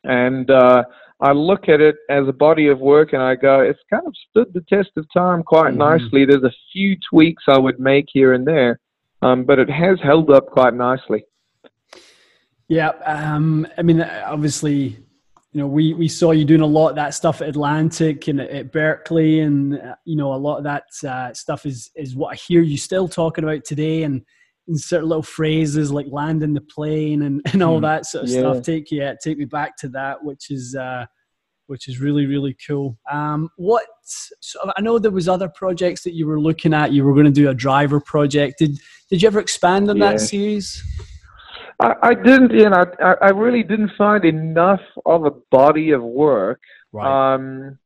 [0.04, 0.84] and uh,
[1.20, 4.14] I look at it as a body of work, and I go, it's kind of
[4.30, 6.02] stood the test of time quite mm-hmm.
[6.02, 6.24] nicely.
[6.24, 8.80] There's a few tweaks I would make here and there,
[9.22, 11.24] um, but it has held up quite nicely.
[12.68, 14.98] Yeah, um, I mean, obviously,
[15.52, 18.40] you know, we, we saw you doing a lot of that stuff at Atlantic and
[18.40, 22.32] at Berkeley, and uh, you know, a lot of that uh, stuff is is what
[22.32, 24.22] I hear you still talking about today, and
[24.68, 27.82] insert little phrases like landing the plane and, and all mm.
[27.82, 28.38] that sort of yeah.
[28.40, 28.62] stuff.
[28.62, 31.04] Take you take me back to that, which is uh,
[31.66, 32.96] which is really really cool.
[33.10, 36.92] Um, what so I know there was other projects that you were looking at.
[36.92, 38.58] You were going to do a driver project.
[38.58, 38.78] Did
[39.10, 40.12] did you ever expand on yeah.
[40.12, 40.82] that series?
[41.82, 46.02] I, I didn't, you know, I, I really didn't find enough of a body of
[46.02, 46.60] work
[46.92, 47.34] right.
[47.34, 47.78] um,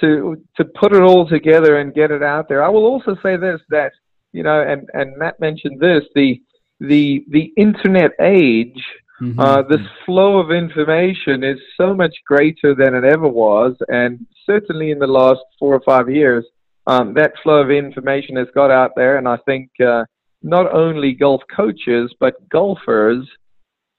[0.00, 2.62] to to put it all together and get it out there.
[2.62, 3.92] I will also say this that
[4.32, 6.42] you know, and and Matt mentioned this the
[6.80, 8.82] the the internet age.
[9.22, 9.40] Mm-hmm.
[9.40, 14.90] Uh, this flow of information is so much greater than it ever was, and certainly
[14.90, 16.44] in the last four or five years,
[16.86, 20.04] um, that flow of information has got out there, and I think uh,
[20.42, 23.28] not only golf coaches, but golfers,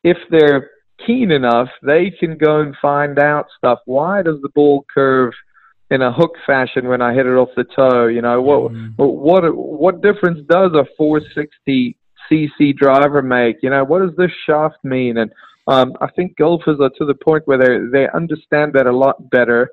[0.04, 0.70] if they're
[1.06, 3.80] keen enough, they can go and find out stuff.
[3.86, 5.34] Why does the ball curve
[5.90, 8.08] in a hook fashion when I hit it off the toe?
[8.08, 8.94] You know, what mm.
[8.98, 11.98] what what difference does a 460
[12.32, 13.58] cc driver make?
[13.62, 15.18] You know, what does this shaft mean?
[15.18, 15.32] And
[15.68, 19.30] um, I think golfers are to the point where they they understand that a lot
[19.30, 19.70] better.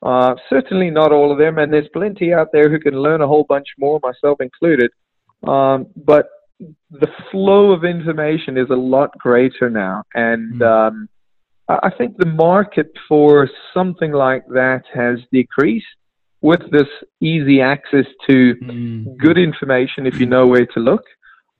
[0.00, 3.26] Uh, certainly not all of them, and there's plenty out there who can learn a
[3.26, 4.92] whole bunch more, myself included.
[5.46, 6.28] Um, but
[6.90, 10.66] the flow of information is a lot greater now, and mm.
[10.66, 11.08] um,
[11.68, 15.86] I think the market for something like that has decreased
[16.40, 16.88] with this
[17.20, 19.16] easy access to mm.
[19.18, 21.04] good information if you know where to look.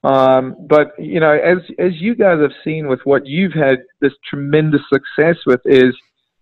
[0.05, 4.13] Um, but you know, as as you guys have seen with what you've had this
[4.29, 5.95] tremendous success with, is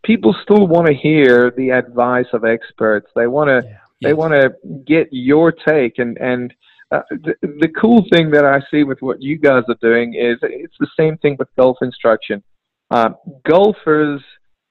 [0.05, 3.09] people still want to hear the advice of experts.
[3.17, 3.79] They want to yeah.
[4.09, 4.55] they want to
[4.87, 6.53] get your take and and
[6.91, 10.39] uh, the, the cool thing that I see with what you guys are doing is
[10.43, 12.43] it's the same thing with golf instruction.
[12.91, 13.11] Uh,
[13.49, 14.23] golfers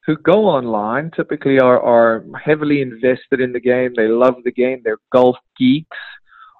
[0.05, 3.93] who go online typically are, are heavily invested in the game.
[3.95, 4.81] They love the game.
[4.83, 5.97] They're golf geeks.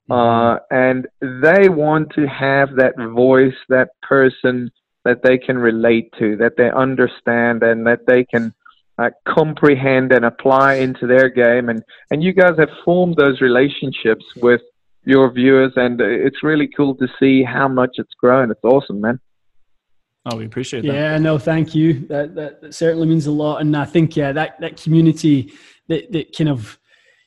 [0.09, 4.71] Uh, and they want to have that voice, that person
[5.03, 8.53] that they can relate to, that they understand, and that they can
[8.97, 11.69] uh, comprehend and apply into their game.
[11.69, 14.61] And, and you guys have formed those relationships with
[15.05, 18.51] your viewers, and it's really cool to see how much it's grown.
[18.51, 19.19] It's awesome, man.
[20.25, 20.93] Oh, we appreciate that.
[20.93, 21.99] Yeah, no, thank you.
[22.07, 25.53] That, that, that certainly means a lot, and I think yeah, that that community
[25.87, 26.79] that that kind of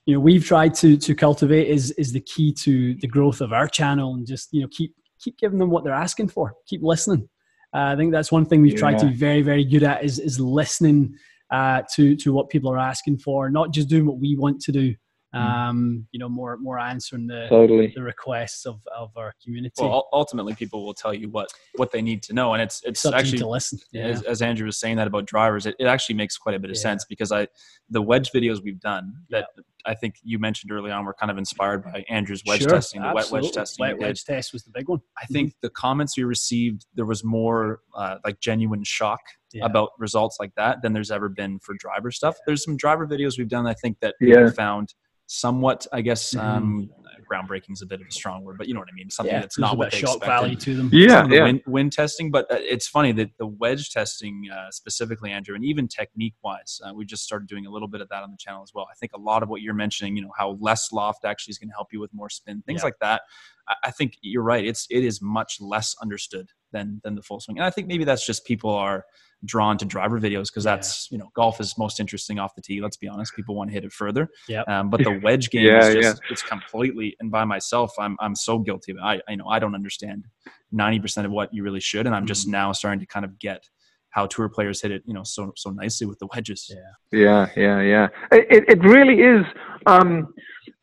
[0.05, 3.53] you know we've tried to to cultivate is is the key to the growth of
[3.53, 6.83] our channel, and just you know keep keep giving them what they're asking for, keep
[6.83, 7.29] listening.
[7.75, 8.79] Uh, I think that's one thing we've yeah.
[8.79, 11.15] tried to be very very good at is is listening
[11.53, 14.73] uh, to to what people are asking for, not just doing what we want to
[14.73, 14.95] do.
[15.35, 15.41] Mm.
[15.41, 17.93] um, you know, more more answering the totally.
[17.95, 19.75] the requests of, of our community.
[19.79, 23.05] Well, ultimately, people will tell you what what they need to know, and it's it's,
[23.05, 23.79] it's actually to listen.
[23.93, 24.07] Yeah.
[24.07, 26.71] As, as, Andrew was saying that about drivers, it, it actually makes quite a bit
[26.71, 26.83] of yeah.
[26.83, 27.47] sense because I
[27.91, 29.63] the wedge videos we've done that yeah.
[29.87, 33.01] I think you mentioned early on, we're kind of inspired by Andrew's wedge Sure, testing,
[33.01, 33.87] the wet wedge testing.
[33.87, 35.01] Wet wedge test was the big one.
[35.21, 39.21] I think the comments we received, there was more uh, like genuine shock
[39.53, 39.65] Yeah.
[39.65, 42.37] about results like that than there's ever been for driver stuff.
[42.47, 44.37] There's some driver videos we've done, I think, that Yeah.
[44.37, 44.95] people found
[45.29, 46.47] somewhat, I guess, Mm-hmm.
[46.47, 46.91] um,
[47.31, 49.11] groundbreaking is a bit of a strong word, but you know what I mean?
[49.11, 50.89] Something Yeah, that's not what bit they shock expected value to them.
[50.91, 51.43] Yeah, some of the yeah.
[51.45, 55.63] wind, wind testing, but uh, it's funny that the wedge testing uh, specifically, Andrew, and
[55.63, 58.39] even technique wise, uh, we just started doing a little bit of that on the
[58.39, 58.87] channel as well.
[58.91, 61.59] I think a lot of what you're mentioning, you know, how less loft actually is
[61.59, 62.85] going to help you with more spin, things Yeah.
[62.87, 63.23] like that.
[63.69, 64.65] I, I think you're right.
[64.65, 68.05] It's it is much less understood than than the full swing, and I think maybe
[68.05, 69.05] that's just people are
[69.45, 70.75] drawn to driver videos because Yeah.
[70.77, 72.81] that's you know golf is most interesting off the tee.
[72.81, 74.29] Let's be honest, people want to hit it further.
[74.49, 74.63] Yeah.
[74.63, 78.35] Um, but the wedge game Yeah, is just it's completely and by myself, I'm I'm
[78.35, 79.03] so guilty of it.
[79.03, 80.27] I I know I don't understand
[80.73, 82.53] ninety percent of what you really should, and I'm just Mm-hmm.
[82.53, 83.69] now starting to kind of get
[84.11, 86.69] how tour players hit it, you know, so so nicely with the wedges.
[86.75, 87.19] Yeah.
[87.21, 88.09] Yeah, yeah, yeah.
[88.33, 89.45] It, it really is.
[89.87, 90.33] Um,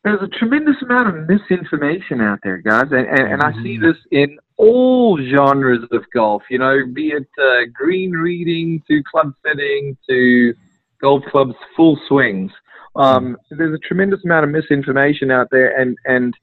[0.04, 3.82] there's a tremendous amount of misinformation out there, guys, and, and, and I see Mhm.
[3.82, 6.42] this in all genres of golf.
[6.50, 10.54] You know, be it uh, green reading to club fitting to
[11.00, 12.50] golf clubs full swings.
[12.94, 16.34] Um, there's a tremendous amount of misinformation out there, and and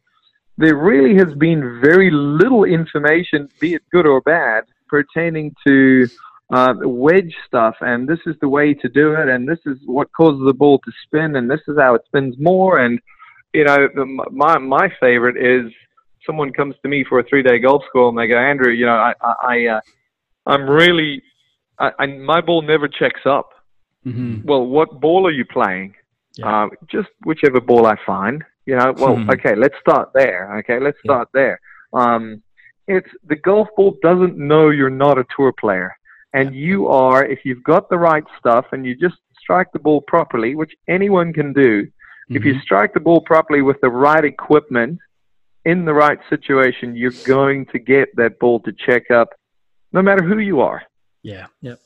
[0.57, 6.07] there really has been very little information, be it good or bad, pertaining to
[6.51, 10.11] uh, wedge stuff, and this is the way to do it, and this is what
[10.13, 12.77] causes the ball to spin, and this is how it spins more.
[12.77, 12.99] And
[13.53, 15.71] you know, the, my my favorite is
[16.25, 18.85] someone comes to me for a three day golf school, and they go, Andrew, you
[18.85, 19.81] know, I I, I uh,
[20.45, 21.21] I'm really,
[21.79, 23.49] I, I, my ball never checks up.
[24.05, 24.41] Mm-hmm.
[24.45, 25.95] Well, what ball are you playing?
[26.35, 26.65] Yeah.
[26.65, 28.43] Uh, just whichever ball I find.
[28.65, 29.31] You know, well, Mhm.
[29.33, 30.57] okay, let's start there.
[30.59, 31.59] Okay, let's start there.
[31.93, 32.41] Um,
[32.87, 35.95] it's the golf ball doesn't know you're not a tour player,
[36.33, 40.01] and you are if you've got the right stuff and you just strike the ball
[40.01, 41.87] properly, which anyone can do.
[42.29, 42.47] If Mm-hmm.
[42.47, 44.99] you strike the ball properly with the right equipment
[45.65, 49.29] in the right situation, you're going to get that ball to check up,
[49.91, 50.83] no matter who you are.
[51.21, 51.47] Yeah.
[51.61, 51.79] Yep.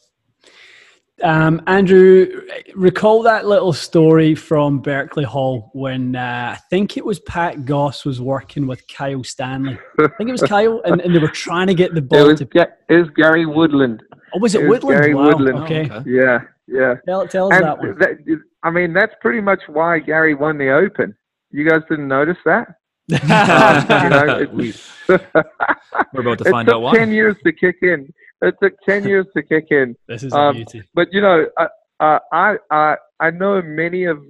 [1.24, 2.44] Um, Andrew,
[2.76, 8.06] recall that little story from Berkeley Hall when uh, I think it was Pat Goss
[8.06, 9.80] was working with Kyle Stanley.
[10.00, 12.28] I think it was Kyle, and, and they were trying to get the It ball
[12.28, 12.46] was, to.
[12.46, 14.04] Ga- it was Gary Woodland.
[14.36, 15.02] Oh, was it, it was Woodland?
[15.02, 15.26] Gary wow.
[15.26, 15.58] Woodland.
[15.64, 15.90] Okay.
[15.92, 16.10] Oh, okay.
[16.10, 16.96] Yeah, yeah.
[17.08, 17.98] Tell, tell us And that one.
[17.98, 18.18] that,
[18.62, 21.16] I mean, that's pretty much why Gary won the Open.
[21.50, 22.68] You guys didn't notice that?
[23.10, 24.74] Um, you know, it- We-
[25.08, 26.94] We're about to find out why.
[26.98, 28.12] ten years to kick in.
[28.42, 29.96] It took ten years to kick in.
[30.08, 30.84] this is a um, beauty.
[30.94, 31.68] But you know, I,
[32.02, 34.22] uh, I I I know many of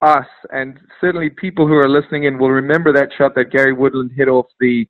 [0.00, 4.12] us, and certainly people who are listening in will remember that shot that Gary Woodland
[4.16, 4.88] hit off the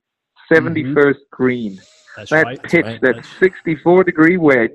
[0.51, 1.79] 71st green.
[2.15, 2.63] That's That right.
[2.63, 3.01] pitch, right.
[3.01, 4.71] that 64 degree wedge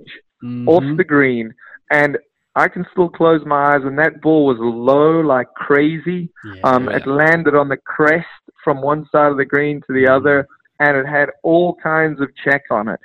[0.66, 0.96] off Mhm.
[0.98, 1.54] the green,
[1.90, 2.18] and
[2.58, 6.30] I can still close my eyes, and that ball was low like crazy.
[6.44, 6.60] Yeah.
[6.64, 6.88] Um.
[6.88, 8.26] It landed on the crest
[8.64, 10.46] from one side of the green to the other,
[10.80, 13.00] and it had all kinds of check on it.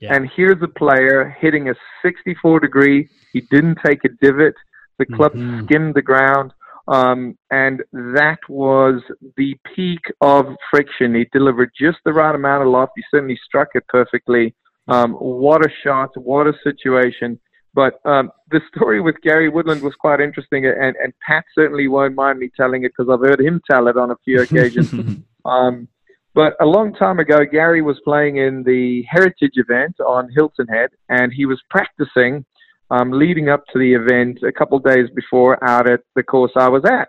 [0.00, 0.14] Yeah.
[0.14, 3.08] And here's a player hitting a 64 degree.
[3.32, 4.54] He didn't take a divot.
[4.98, 5.64] The club Mhm.
[5.64, 6.52] skimmed the ground.
[6.88, 9.02] Um, and that was
[9.36, 11.14] the peak of friction.
[11.14, 12.92] He delivered just the right amount of loft.
[12.96, 14.54] He certainly struck it perfectly.
[14.88, 16.10] Um, what a shot!
[16.16, 17.38] What a situation!
[17.78, 22.16] But um, the story with Gary Woodland was quite interesting, and, and Pat certainly won't
[22.16, 24.92] mind me telling it because I've heard him tell it on a few occasions.
[25.44, 25.88] Um,
[26.34, 30.90] but a long time ago, Gary was playing in the Heritage event on Hilton Head,
[31.08, 32.44] and he was practicing
[32.90, 36.68] um, leading up to the event a couple days before out at the course I
[36.68, 37.08] was at.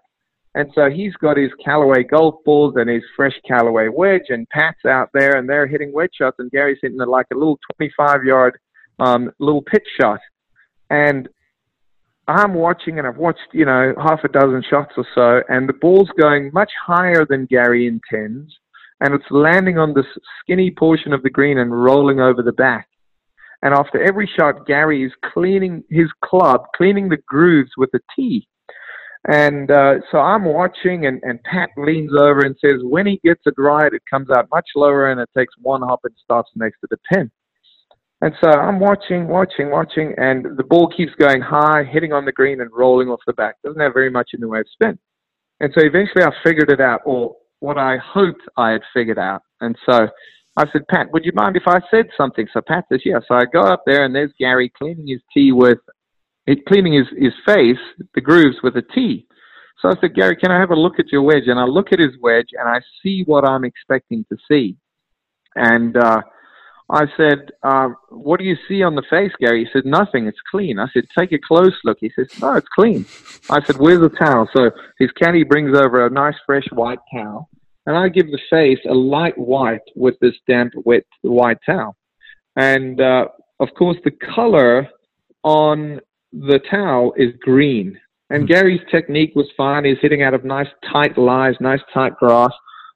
[0.54, 4.86] And so he's got his Callaway golf balls and his fresh Callaway wedge, and Pat's
[4.86, 8.58] out there, and they're hitting wedge shots, and Gary's hitting like a little 25 yard
[9.00, 10.20] um, little pitch shot.
[10.90, 11.30] And
[12.28, 15.74] I'm watching, and I've watched, you know, half a dozen shots or so, and the
[15.74, 18.54] ball's going much higher than Gary intends,
[19.00, 20.06] and it's landing on this
[20.40, 22.88] skinny portion of the green and rolling over the back.
[23.62, 28.48] And after every shot, Gary is cleaning his club, cleaning the grooves with a tee.
[29.28, 33.42] And uh, so I'm watching, and, and Pat leans over and says, when he gets
[33.46, 36.80] it right, it comes out much lower, and it takes one hop and stops next
[36.82, 37.30] to the pin.
[38.22, 42.34] And so I'm watching, watching, watching, and the ball keeps going high, hitting on the
[42.34, 43.56] green and rolling off the back.
[43.64, 45.00] Doesn't have very much in the way of spin.
[45.62, 49.42] And so eventually I figured it out, or what I hoped I had figured out.
[49.62, 50.10] And so
[50.58, 52.48] I said, Pat, would you mind if I said something?
[52.52, 53.20] So Pat says, yeah.
[53.26, 55.80] So I go up there, and there's Gary cleaning his tee with,
[56.46, 57.78] it, cleaning his, his face,
[58.16, 59.28] the grooves with a tee.
[59.82, 61.48] So I said, Gary, can I have a look at your wedge?
[61.48, 64.76] And I look at his wedge, and I see what I'm expecting to see.
[65.56, 66.22] And uh,
[66.90, 70.28] I said, uh, "What do you see on the face, Gary?" He said, "Nothing.
[70.28, 73.06] It's clean." I said, "Take a close look." He says, "No, it's clean."
[73.50, 77.50] I said, "Where's the towel?" So his caddy brings over a nice fresh white towel,
[77.86, 81.96] and I give the face a light white with this damp, wet white towel.
[82.56, 83.28] And uh,
[83.60, 84.88] of course, the color
[85.44, 86.00] on
[86.32, 88.00] the towel is green.
[88.30, 88.54] And mm-hmm.
[88.54, 89.86] Gary's technique was fine.
[89.86, 92.52] He's hitting out of nice tight lies, nice tight grass.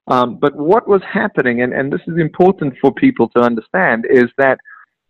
[0.07, 4.25] Um, but what was happening, and, and this is important for people to understand, is
[4.37, 4.57] that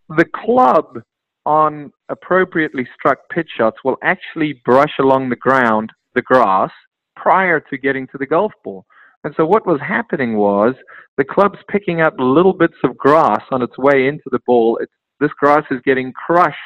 [0.09, 1.01] the club
[1.45, 6.71] on appropriately struck pitch shots will actually brush along the ground, the grass,
[7.15, 8.85] prior to getting to the golf ball.
[9.23, 10.75] And so what was happening was
[11.17, 14.77] the club's picking up little bits of grass on its way into the ball.
[14.81, 16.57] It's, this grass is getting crushed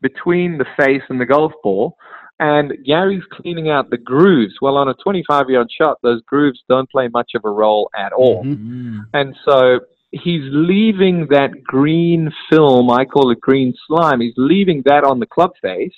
[0.00, 1.96] between the face and the golf ball.
[2.40, 4.54] And Gary's cleaning out the grooves.
[4.62, 8.14] Well, on a 25 yard shot, those grooves don't play much of a role at
[8.14, 8.42] all.
[8.42, 9.00] Mm-hmm.
[9.12, 15.04] And so he's leaving that green film, I call it green slime, he's leaving that
[15.04, 15.92] on the club face,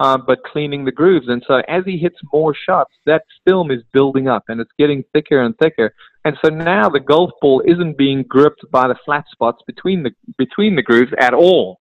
[0.00, 1.28] uh, but cleaning the grooves.
[1.28, 5.02] And so as he hits more shots, that film is building up and it's getting
[5.14, 5.94] thicker and thicker.
[6.26, 10.10] And so now the golf ball isn't being gripped by the flat spots between the
[10.36, 11.79] between the grooves at all.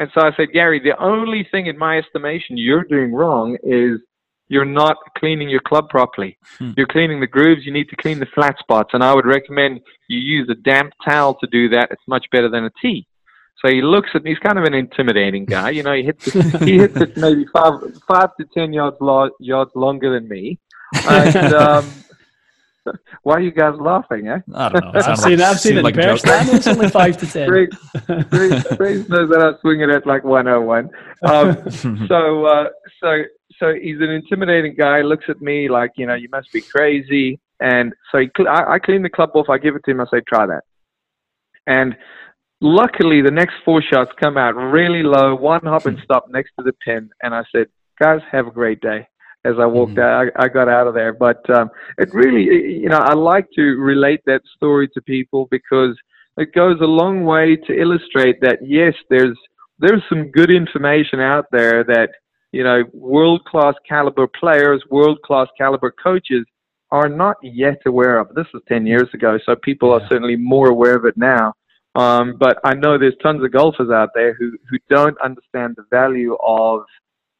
[0.00, 4.00] And so I said, Gary, the only thing in my estimation you're doing wrong is
[4.48, 6.38] you're not cleaning your club properly.
[6.58, 6.70] Hmm.
[6.74, 7.66] You're cleaning the grooves.
[7.66, 8.90] You need to clean the flat spots.
[8.94, 11.88] And I would recommend you use a damp towel to do that.
[11.90, 13.06] It's much better than a tee.
[13.62, 14.30] So he looks at me.
[14.30, 15.68] He's kind of an intimidating guy.
[15.68, 17.74] You know, he hits it, he hits it maybe five
[18.08, 20.58] five to ten yards lo- yards longer than me.
[21.06, 21.84] And um,
[23.22, 24.38] Why are you guys laughing, eh?
[24.54, 24.92] I don't know.
[25.00, 26.54] I've seen, I've seen it like in person.
[26.54, 27.48] It's only 5 to 10.
[27.48, 27.68] Grace,
[28.76, 30.90] Grace, knows that I swing it at like 101.
[31.22, 31.70] Um,
[32.08, 32.68] so, uh,
[33.02, 33.22] so,
[33.58, 37.38] so he's an intimidating guy, looks at me like, you know, you must be crazy.
[37.60, 40.06] And so he, I, I clean the club off, I give it to him, I
[40.10, 40.64] say, try that.
[41.66, 41.94] And
[42.60, 46.64] luckily, the next four shots come out really low, one hop and stop next to
[46.64, 47.10] the pin.
[47.22, 47.66] And I said,
[48.00, 49.06] guys, have a great day
[49.44, 50.00] as I walked mm-hmm.
[50.00, 50.32] out.
[50.36, 51.12] I, I, got out of there.
[51.12, 52.44] But um, it really,
[52.80, 55.96] you know, I like to relate that story to people because
[56.36, 59.38] it goes a long way to illustrate that yes, there's
[59.78, 62.10] there's some good information out there that
[62.52, 66.44] you know world class caliber players, world class caliber coaches
[66.90, 68.34] are not yet aware of.
[68.34, 70.04] This was ten years ago, so people yeah.
[70.04, 71.54] are certainly more aware of it now.
[71.96, 75.84] Um, but I know there's tons of golfers out there who who don't understand the
[75.90, 76.82] value of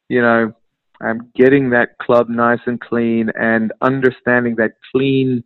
[0.09, 0.53] you know
[1.01, 5.43] um, getting that club nice and clean and understanding that clean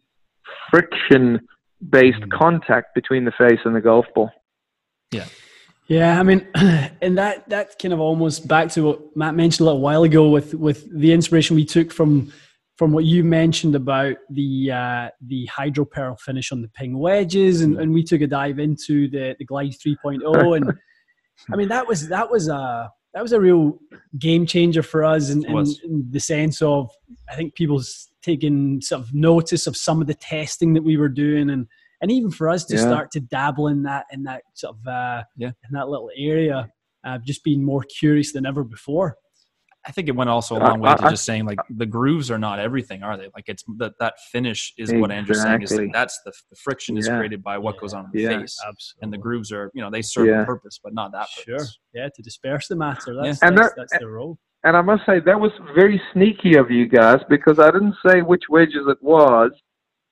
[0.71, 1.41] friction
[1.91, 2.39] based mm-hmm.
[2.39, 4.31] contact between the face and the golf ball.
[5.11, 5.27] Yeah.
[5.87, 9.65] Yeah, I mean, and that that kind of almost back to what Matt mentioned a
[9.65, 12.33] little while ago with with the inspiration we took from
[12.77, 17.79] from what you mentioned about the uh, the hydropearl finish on the ping wedges, and,
[17.79, 20.73] and we took a dive into the the Glide 3.0, and
[21.53, 23.79] I mean that was that was a that was a real
[24.19, 26.91] game changer for us in, in, in, the sense of
[27.31, 31.09] I think people's taking sort of notice of some of the testing that we were
[31.09, 31.67] doing and
[32.01, 32.83] and even for us to yeah.
[32.83, 35.49] start to dabble in that in that sort of uh, yeah.
[35.49, 36.69] in that little area,
[37.05, 39.17] uh, just being more curious than ever before.
[39.87, 42.39] I think it went also a long way to just saying like the grooves are
[42.39, 43.29] not everything, are they?
[43.35, 45.01] Like it's that that finish is exactly.
[45.01, 48.07] what Andrew's saying is like that's the, the friction is created by what goes on
[48.07, 49.01] in the yeah, face, absolutely.
[49.03, 50.43] and the grooves are you know they serve yeah.
[50.43, 51.45] a purpose, but not that purpose.
[51.45, 53.15] Sure, yeah, to disperse the matter.
[53.15, 53.49] That's, yeah.
[53.49, 54.39] and that's, that, that's the role.
[54.65, 58.23] And I must say that was very sneaky of you guys because I didn't say
[58.23, 59.51] which wedges it was.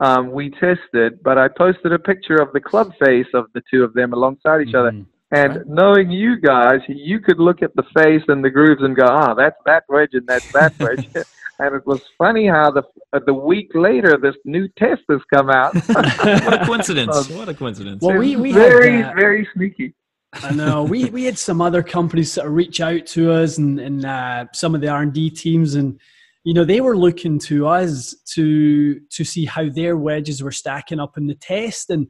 [0.01, 3.85] Um, we tested, but I posted a picture of the club face of the two
[3.85, 4.77] of them alongside each mm-hmm.
[4.77, 5.67] other and right.
[5.67, 9.35] knowing you guys, you could look at the face and the grooves and go, ah,
[9.35, 11.09] that's that wedge and that's that wedge.
[11.59, 12.83] and it was funny how the
[13.15, 15.75] uh, the week later this new test has come out.
[15.87, 17.31] what a coincidence!
[17.31, 18.03] what a coincidence!
[18.03, 19.95] Well, we, we very had, uh, very sneaky.
[20.35, 23.81] I know we we had some other companies sort of reach out to us and
[23.81, 25.99] and uh, some of the R and D teams and
[26.45, 31.01] you know they were looking to us to to see how their wedges were stacking
[31.01, 32.07] up in the test and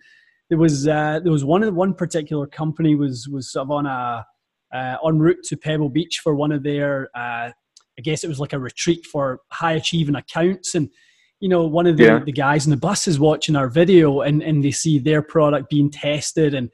[0.53, 4.27] there was uh, there was one one particular company was was sort of on a
[4.71, 8.39] uh, en route to Pebble Beach for one of their uh, I guess it was
[8.39, 10.75] like a retreat for high achieving accounts.
[10.75, 10.91] And
[11.41, 12.19] you know one of the, yeah.
[12.19, 15.71] the guys in the bus is watching our video and, and they see their product
[15.71, 16.53] being tested.
[16.53, 16.69] And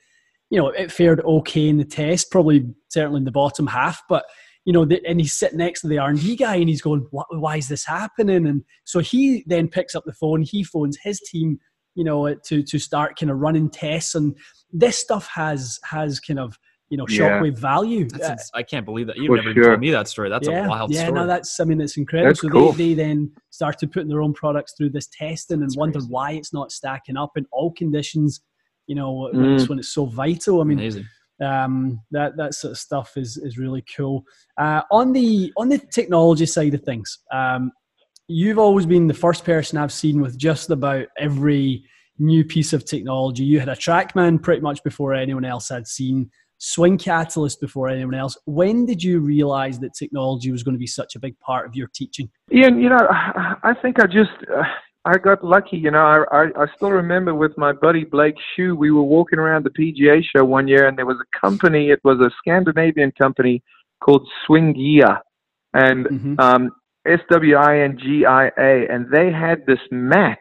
[0.50, 4.24] you know it fared okay in the test probably certainly in the bottom half but
[4.64, 7.68] you know and he's sitting next to the r&d guy and he's going why is
[7.68, 8.44] this happening?
[8.44, 11.60] And so he then picks up the phone he phones his team
[11.98, 14.14] you know, to to start kind of running tests.
[14.14, 14.37] And
[14.72, 16.56] this stuff has has kind of
[16.90, 17.61] you know shockwave yeah.
[17.61, 18.06] value.
[18.22, 19.64] Uh, I can't believe that you've never sure.
[19.64, 20.31] told me that story.
[20.31, 21.18] That's yeah, a wild yeah, story.
[21.18, 22.29] Yeah, no, that's I mean it's incredible.
[22.31, 22.70] That's so cool.
[22.73, 26.52] they, they then started putting their own products through this testing and wondered why it's
[26.52, 28.40] not stacking up in all conditions.
[28.87, 29.68] You know, when, it's, Mm.
[29.70, 30.60] when it's so vital.
[30.60, 31.06] I mean, Amazing.
[31.42, 34.23] um, that that sort of stuff is is really cool.
[34.56, 37.73] Uh, on the on the technology side of things, um,
[38.29, 41.85] you've always been the first person I've seen with just about every
[42.18, 43.42] new piece of technology.
[43.42, 46.31] You had a TrackMan pretty much before anyone else had seen.
[46.58, 48.37] Swing Catalyst before anyone else.
[48.44, 51.76] When did you realize that technology was going to be such a big part of
[51.76, 52.29] your teaching?
[52.52, 54.64] Ian, you know, I think I just uh,
[55.04, 55.76] I got lucky.
[55.76, 59.38] You know, I, I I still remember with my buddy Blake Shue, we were walking
[59.38, 61.90] around the PGA show one year, and there was a company.
[61.90, 63.62] It was a Scandinavian company
[64.02, 65.20] called Swingia,
[65.74, 66.40] and Mhm.
[66.40, 66.72] um,
[67.09, 70.38] S W I N G I A, and they had this mat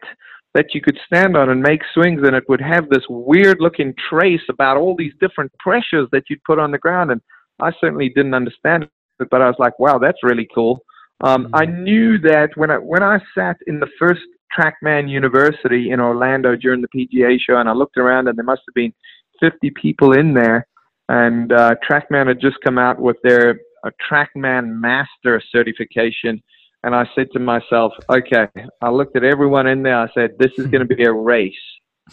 [0.54, 3.94] that you could stand on and make swings, and it would have this weird looking
[4.08, 7.10] trace about all these different pressures that you'd put on the ground.
[7.10, 7.20] And
[7.60, 10.80] I certainly didn't understand it, but I was like, wow, that's really cool.
[11.22, 14.22] Um, I knew that when I when I sat in the first
[14.56, 18.62] TrackMan University in Orlando during the PGA show, and I looked around, and there must
[18.68, 18.92] have been
[19.40, 20.66] 50 people in there,
[21.08, 26.42] and uh, TrackMan had just come out with their uh, TrackMan Master certification,
[26.82, 28.48] and I said to myself, okay,
[28.80, 29.98] I looked at everyone in there.
[29.98, 31.54] I said, this is going to be a race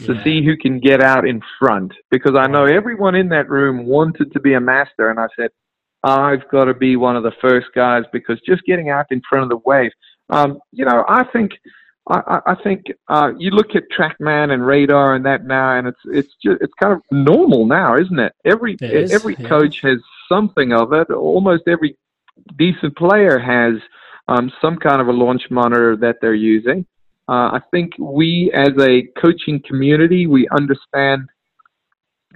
[0.03, 3.85] to see who can get out in front because I know everyone in that room
[3.85, 5.51] wanted to be a master, and I said,
[6.03, 9.43] I've got to be one of the first guys because just getting out in front
[9.43, 9.91] of the wave.
[10.29, 11.53] Um, you know, I think
[12.07, 15.87] I, I I think uh, you look at TrackMan and Radar and that now, and
[15.87, 18.33] it's it's just it's kind of normal now, isn't it?
[18.43, 19.47] Every It is, every yeah.
[19.47, 19.99] coach has
[20.29, 21.09] something of it.
[21.09, 21.97] Almost every
[22.57, 23.75] decent player has
[24.27, 26.85] um, some kind of a launch monitor that they're using.
[27.27, 31.27] Uh, I think we, as a coaching community, we understand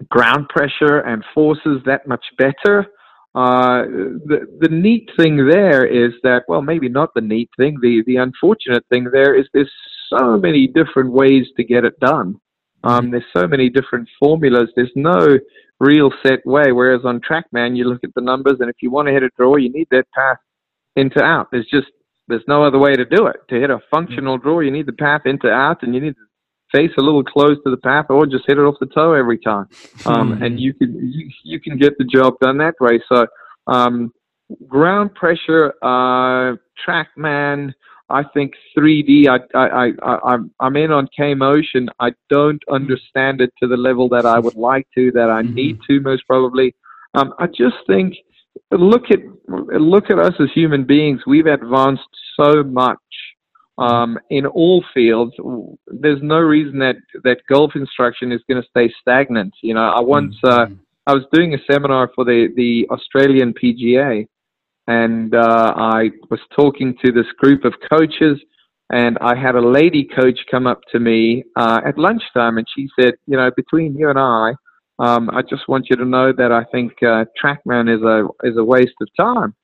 [0.07, 2.87] ground pressure and forces that much better.
[3.35, 3.83] Uh,
[4.25, 8.15] the the neat thing there is that well maybe not the neat thing the the
[8.15, 9.71] unfortunate thing there is there's
[10.09, 12.35] so many different ways to get it done
[12.83, 15.37] um, there's so many different formulas there's no
[15.79, 19.07] real set way whereas on trackman you look at the numbers and if you want
[19.07, 20.37] to hit a draw you need that path
[20.99, 21.87] into out there's just
[22.27, 24.93] there's no other way to do it to hit a functional draw you need the
[24.93, 28.25] path into out and you need to face a little close to the path or
[28.25, 29.67] just hit it off the toe every time
[30.05, 32.99] um, and you can you, you can get the job done that way.
[33.11, 33.25] So
[33.67, 34.11] um,
[34.67, 37.73] ground pressure, uh, TrackMan,
[38.09, 39.27] I think 3D.
[39.27, 41.89] I I I I'm I'm in on K Motion.
[41.99, 45.79] I don't understand it to the level that I would like to, that I need
[45.87, 46.75] to most probably.
[47.13, 48.15] Um, I just think
[48.71, 51.21] look at look at us as human beings.
[51.25, 52.03] We've advanced
[52.39, 52.97] so much
[53.77, 55.33] um, in all fields.
[55.87, 59.53] There's no reason that that golf instruction is going to stay stagnant.
[59.61, 60.67] You know, I once uh,
[61.07, 64.27] I was doing a seminar for the the Australian PGA,
[64.87, 68.39] and uh, I was talking to this group of coaches.
[68.91, 72.89] And I had a lady coach come up to me uh, at lunchtime, and she
[72.99, 74.53] said, "You know, between you and I,
[74.99, 78.57] um, I just want you to know that I think uh, TrackMan is a is
[78.57, 79.55] a waste of time."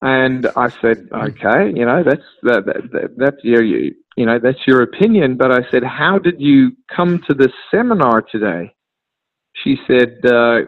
[0.00, 4.38] And I said, okay, you know, that's that, that, that, that's your you, you know
[4.38, 5.36] that's your opinion.
[5.36, 8.74] But I said, how did you come to this seminar today?
[9.64, 10.60] She said, uh,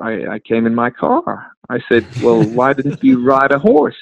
[0.00, 1.50] I, I came in my car.
[1.68, 3.98] I said, well, why didn't you ride a horse?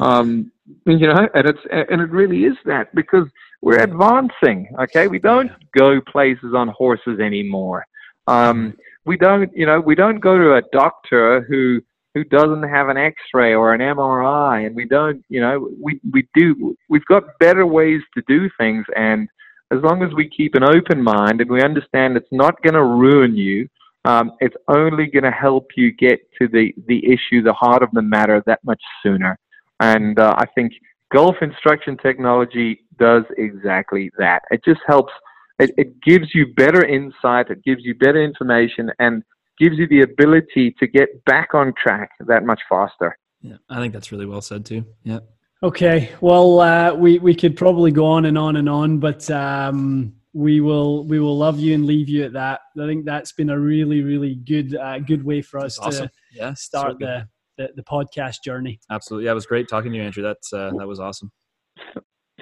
[0.00, 0.50] Um,
[0.86, 3.28] you know, and it's and it really is that because
[3.62, 4.68] we're advancing.
[4.80, 7.86] Okay, we don't go places on horses anymore.
[8.26, 11.80] Um, we don't, you know, we don't go to a doctor who
[12.14, 16.26] who doesn't have an X-ray or an MRI, and we don't, you know, we we
[16.34, 16.76] do.
[16.88, 19.28] We've got better ways to do things, and
[19.70, 22.84] as long as we keep an open mind and we understand it's not going to
[22.84, 23.68] ruin you,
[24.04, 27.90] um, it's only going to help you get to the the issue, the heart of
[27.92, 29.38] the matter, that much sooner.
[29.80, 30.72] And uh, I think
[31.12, 34.42] golf instruction technology does exactly that.
[34.50, 35.12] It just helps.
[35.58, 37.50] It, it gives you better insight.
[37.50, 39.22] It gives you better information, and
[39.58, 43.16] gives you the ability to get back on track that much faster.
[43.40, 44.84] Yeah, I think that's really well said too.
[45.02, 45.20] Yeah.
[45.62, 50.14] Okay, well, uh, we we could probably go on and on and on, but um,
[50.34, 52.60] we will we will love you and leave you at that.
[52.78, 56.08] I think that's been a really really good uh, good way for us Awesome.
[56.08, 56.52] to Yeah.
[56.54, 58.78] start so the, the the podcast journey.
[58.90, 59.26] Absolutely.
[59.26, 60.22] Yeah, it was great talking to you, Andrew.
[60.22, 61.30] That's uh, that was awesome.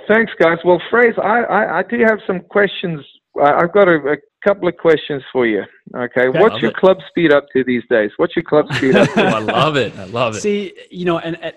[0.09, 0.59] Thanks, guys.
[0.65, 3.01] Well, Fraser, I, I, I do have some questions.
[3.41, 5.63] I- I've got a, a couple of questions for you.
[5.97, 6.39] Okay, Okay.
[6.41, 6.77] what's your it.
[6.77, 8.11] club speed up to these days?
[8.19, 9.23] What's your club speed up Oh, to?
[9.29, 9.97] I love it.
[9.99, 10.41] I love it.
[10.41, 11.55] See, you know, and and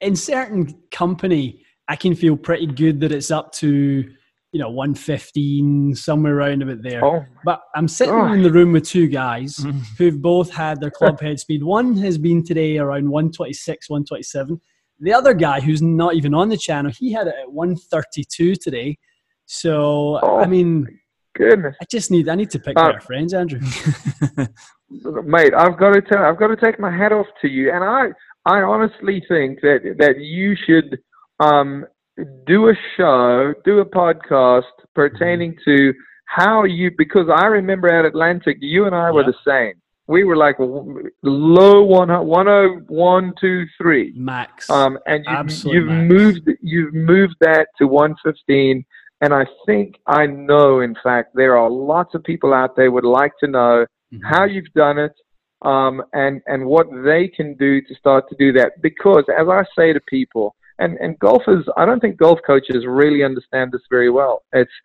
[0.00, 4.08] in certain company, I can feel pretty good that it's up to
[4.52, 7.04] you know 115 somewhere around about there.
[7.04, 8.32] oh, But I'm sitting Oh.
[8.32, 9.80] in the room with two guys Mhm.
[9.98, 11.62] who've both had their club head speed.
[11.62, 14.60] One has been today around 126, 127.
[15.00, 18.98] The other guy, who's not even on the channel, he had it at 132 today.
[19.46, 20.38] So, Oh.
[20.38, 20.86] I mean,
[21.34, 21.74] goodness.
[21.80, 23.60] I just need I need to pick Uh, better friends, Andrew.
[25.24, 27.82] mate, I've got to tell, I've got to take my hat off to you, and
[27.82, 28.08] I,
[28.44, 30.98] I honestly think that that you should
[31.40, 31.86] um,
[32.46, 34.62] do a show, do a podcast
[34.94, 35.94] pertaining to
[36.26, 39.28] how you, because I remember at Atlantic, you and I were Yeah.
[39.32, 39.74] the same.
[40.08, 44.68] We were like low one, one oh one two three, Max.
[44.68, 46.12] um, and you've, you've max.
[46.12, 48.84] moved, you've moved that to one fifteen.
[49.20, 53.04] And I think I know, in fact, there are lots of people out there would
[53.04, 54.20] like to know Mhm.
[54.24, 55.14] how you've done it,
[55.62, 58.82] um, and and what they can do to start to do that.
[58.82, 63.22] Because as I say to people, and and golfers, I don't think golf coaches really
[63.24, 64.34] understand this very well.
[64.52, 64.76] It's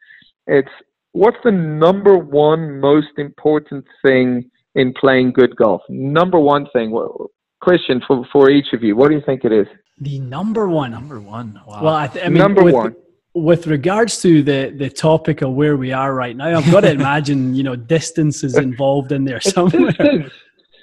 [0.47, 0.75] it's
[1.11, 5.81] what's the number one most important thing in playing good golf?
[5.89, 6.91] Number one thing.
[6.91, 7.31] Well,
[7.61, 8.95] question for for each of you.
[8.95, 9.67] What do you think it is?
[9.99, 10.91] the number one.
[10.91, 11.59] Number one.
[11.65, 11.83] Wow.
[11.83, 12.95] Well, I, th- I mean, Number with, one.
[13.33, 16.91] With regards to the the topic of where we are right now, I've got to
[17.01, 20.33] imagine you know distance is involved in there It's somewhere, distance.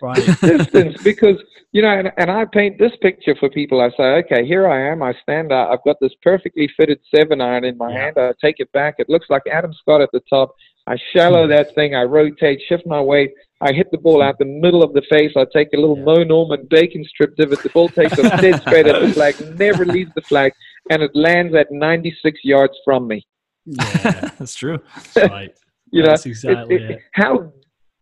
[0.03, 0.17] Right?
[0.41, 1.37] distance because
[1.73, 4.91] you know and, and i paint this picture for people i say okay here i
[4.91, 8.05] am i stand out i've got this perfectly fitted seven iron in my Yeah.
[8.05, 10.55] hand i take it back it looks like adam scott at the top
[10.87, 11.51] i shallow hmm.
[11.51, 14.93] that thing i rotate shift my weight i hit the ball out the middle of
[14.93, 16.05] the face i take a little Yeah.
[16.05, 19.85] mo norman bacon strip divot the ball takes a dead straight at the flag never
[19.85, 20.53] leaves the flag
[20.91, 23.27] and it lands at 96 yards from me
[23.67, 24.79] Yeah, That's true.
[25.17, 25.53] right.
[25.91, 26.99] you know That's it- exactly it- it.
[27.15, 27.53] how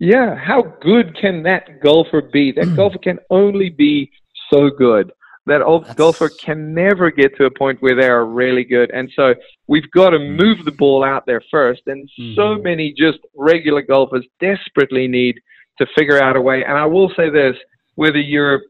[0.03, 2.53] yeah how good can that golfer be?
[2.53, 2.77] That hmm.
[2.77, 4.11] golfer can only be
[4.53, 5.13] so good.
[5.47, 8.91] That old That's- golfer can never get to a point where they are really good.
[8.93, 9.35] And so
[9.67, 10.37] we've got to hmm.
[10.37, 11.83] move the ball out there first.
[11.87, 12.65] And so Mhm.
[12.65, 15.41] many just regular golfers desperately need
[15.79, 16.65] to figure out a way.
[16.65, 17.57] And i will say this
[17.95, 18.63] whether you're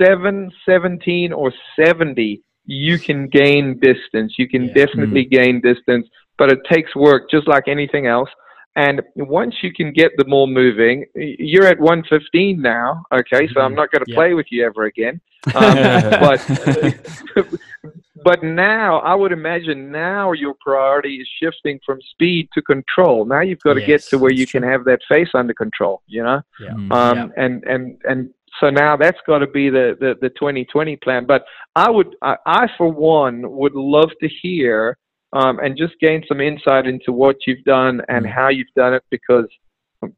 [0.00, 4.38] 7 17 or 70 you can gain distance.
[4.38, 4.74] You can Yeah.
[4.74, 5.34] definitely hmm.
[5.38, 6.06] gain distance.
[6.36, 8.30] But it takes work just like anything else
[8.76, 13.02] and once you can get the ball moving, you're at 115 now.
[13.12, 13.76] Okay, so I'm Mhm.
[13.76, 14.14] not going to Yeah.
[14.14, 15.20] play with you ever again.
[15.54, 15.74] Um,
[16.20, 16.40] but
[18.24, 23.24] but now I would imagine now your priority is shifting from speed to control.
[23.24, 26.02] Now you've got to get to where that's you can have that face under control.
[26.06, 26.70] You know, Yeah.
[26.72, 26.92] Mm.
[26.92, 27.44] um, Yeah.
[27.44, 31.24] and and and so now that's got to be the, the the 2020 plan.
[31.24, 31.44] But
[31.76, 34.98] I would I, I for one would love to hear
[35.32, 38.30] um, and just gain some insight into what you've done and Mm.
[38.30, 39.46] how you've done it because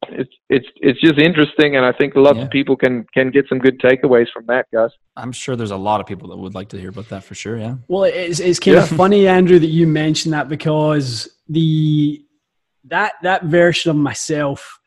[0.08, 2.44] it's it's it's just interesting and I think lots Yeah.
[2.44, 4.90] of people can can get some good takeaways from that, guys.
[5.16, 7.34] I'm sure there's a lot of people that would like to hear about that for
[7.34, 7.56] sure.
[7.56, 7.76] Yeah.
[7.88, 12.22] Well, it's it's kind of funny, Andrew, that you mentioned that because the
[12.84, 14.79] that that version of myself,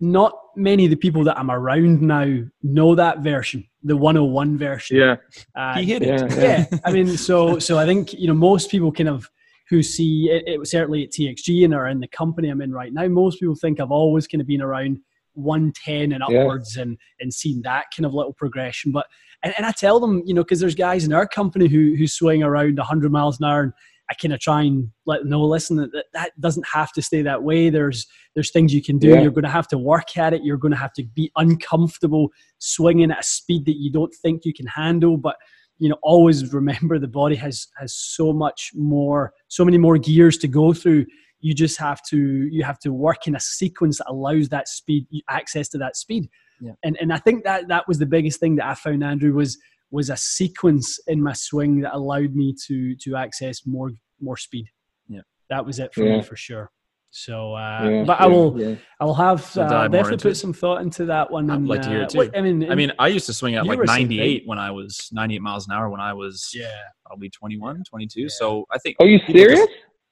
[0.00, 4.96] not many of the people that I'm around now know that version, the 101 version.
[4.98, 5.16] Yeah,
[5.54, 6.08] Uh, He hit it.
[6.08, 6.66] yeah, yeah.
[6.70, 9.28] yeah, I mean, so so I think you know most people kind of
[9.68, 12.72] who see it, it was certainly at TXG and are in the company I'm in
[12.72, 13.08] right now.
[13.08, 14.98] Most people think I've always kind of been around
[15.34, 16.40] 110 and Yeah.
[16.40, 18.92] upwards and and seen that kind of little progression.
[18.92, 19.06] But
[19.42, 22.06] and, and I tell them, you know, because there's guys in our company who who
[22.06, 23.72] swing around 100 miles an hour, and
[24.10, 27.22] I kind of try and let them know, listen, that, that doesn't have to stay
[27.22, 27.70] that way.
[27.70, 29.08] There's there's things you can do.
[29.08, 29.22] Yeah.
[29.22, 30.44] You're going to have to work at it.
[30.44, 34.44] You're going to have to be uncomfortable swinging at a speed that you don't think
[34.44, 35.36] you can handle, but
[35.78, 40.38] you know always remember the body has has so much more so many more gears
[40.38, 41.04] to go through
[41.40, 45.06] you just have to you have to work in a sequence that allows that speed
[45.28, 46.28] access to that speed
[46.60, 46.72] Yeah.
[46.82, 49.58] and and i think that that was the biggest thing that i found andrew was
[49.90, 54.66] was a sequence in my swing that allowed me to to access more more speed
[55.08, 55.20] Yeah.
[55.50, 56.16] that was it for Yeah.
[56.18, 56.70] me for sure
[57.10, 58.74] so uh yeah, but i will yeah.
[59.00, 60.34] i'll have We'll uh, dive more definitely put it.
[60.34, 62.18] some thought into that one I would and, like to hear it uh, too.
[62.18, 65.08] what- i mean I mean, I used to swing at like 98 when I was
[65.12, 66.66] 98 miles an hour when I was yeah
[67.06, 68.20] probably 21, 22.
[68.22, 68.26] Yeah.
[68.28, 68.96] So I think.
[69.00, 69.68] Are you people just- serious?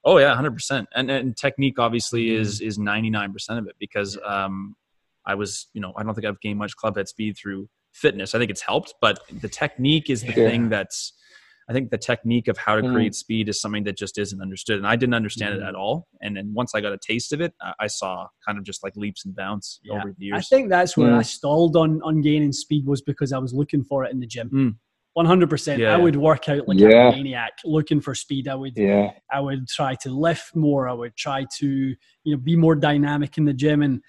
[0.06, 0.86] Oh yeah, hundred percent.
[0.94, 2.42] And and technique obviously Mm-hmm.
[2.42, 4.76] is is ninety nine percent of it because um,
[5.26, 8.34] I was you know I don't think I've gained much club head speed through fitness.
[8.34, 10.48] I think it's helped, but the technique is the Yeah.
[10.48, 11.12] thing that's.
[11.66, 12.92] I think the technique of how to Mm.
[12.92, 15.62] create speed is something that just isn't understood, and I didn't understand Mm.
[15.62, 16.06] it at all.
[16.20, 18.84] And then once I got a taste of it, I, I saw kind of just
[18.84, 19.94] like leaps and bounds Yeah.
[19.94, 20.36] over the years.
[20.36, 21.18] I think that's where Yeah.
[21.20, 24.26] I stalled on on gaining speed was because I was looking for it in the
[24.26, 24.50] gym.
[24.50, 24.76] Mm.
[25.14, 25.80] One hundred percent.
[25.80, 27.08] Yeah, I would work out like Yeah.
[27.08, 28.46] a maniac, looking for speed.
[28.46, 30.86] I would Yeah, I would try to lift more.
[30.86, 31.66] I would try to
[32.24, 34.02] you know be more dynamic in the gym, and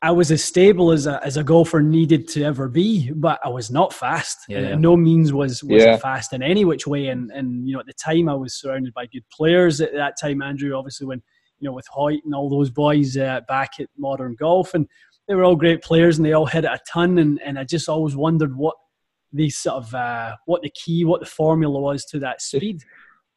[0.00, 3.48] I was as stable as a as a golfer needed to ever be, but I
[3.48, 4.38] was not fast.
[4.48, 4.82] Yeah, And.
[4.82, 5.96] No means was was Yeah.
[5.96, 7.08] fast in any which way.
[7.08, 10.14] And and you know at the time I was surrounded by good players at that
[10.20, 10.40] time.
[10.40, 11.20] Andrew, obviously when
[11.58, 14.86] you know with Hoyt and all those boys uh, back at Modern Golf, and
[15.26, 17.18] they were all great players and they all hit it a ton.
[17.18, 18.76] And and I just always wondered what
[19.32, 22.82] the sort of uh, what the key, what the formula was to that speed.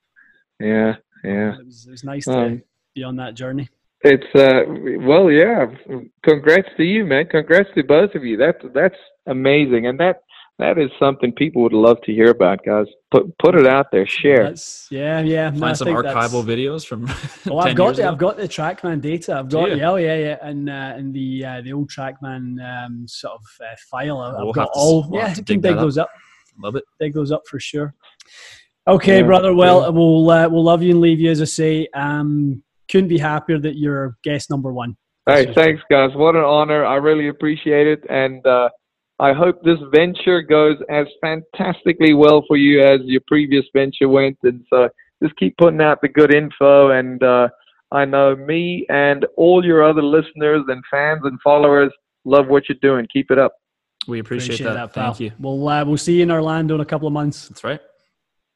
[0.59, 1.57] yeah, yeah.
[1.57, 3.68] It was, it was nice to Um, be on that journey.
[4.04, 4.62] It's uh,
[5.06, 5.66] well, yeah.
[6.24, 7.28] Congrats to you, man.
[7.28, 8.36] Congrats to both of you.
[8.38, 8.95] That's that's
[9.28, 10.22] amazing, and that
[10.58, 12.88] that is something people would love to hear about, guys.
[13.12, 14.45] Put put it out there, share.
[14.45, 15.49] That's, yeah, yeah.
[15.49, 17.08] Find no, some archival videos from.
[17.52, 18.12] Oh, I've got the, ago.
[18.12, 19.36] I've got the TrackMan data.
[19.36, 19.78] I've got you?
[19.78, 23.41] yeah, oh, yeah, yeah, and uh, and the uh, the old TrackMan um, sort of
[23.66, 24.20] uh, file.
[24.20, 25.10] I've We'll got have to- all.
[25.10, 25.82] we'll yeah, have to you can dig that dig up.
[25.84, 26.10] those up.
[26.60, 26.84] Love it.
[26.99, 27.93] Dig those up for sure.
[28.88, 29.54] Okay, Yeah, brother.
[29.54, 29.89] Well, yeah.
[29.89, 31.88] we'll uh, we'll love you and leave you as I say.
[31.93, 34.98] Um, couldn't be happier that you're guest number one.
[35.28, 36.10] Hey, thanks, guys.
[36.16, 36.86] What an honor.
[36.86, 38.70] I really appreciate it, and uh,
[39.20, 44.38] I hope this venture goes as fantastically well for you as your previous venture went.
[44.44, 44.89] And so,
[45.22, 46.89] just keep putting out the good info.
[46.89, 47.50] And uh,
[47.92, 51.92] I know me and all your other listeners and fans and followers
[52.26, 53.08] love what you're doing.
[53.14, 53.54] Keep it up.
[54.08, 54.94] We appreciate, that.
[54.94, 55.14] pal.
[55.14, 55.32] Thank you.
[55.39, 57.48] We'll uh, we'll see you in Orlando in a couple of months.
[57.48, 57.80] That's right.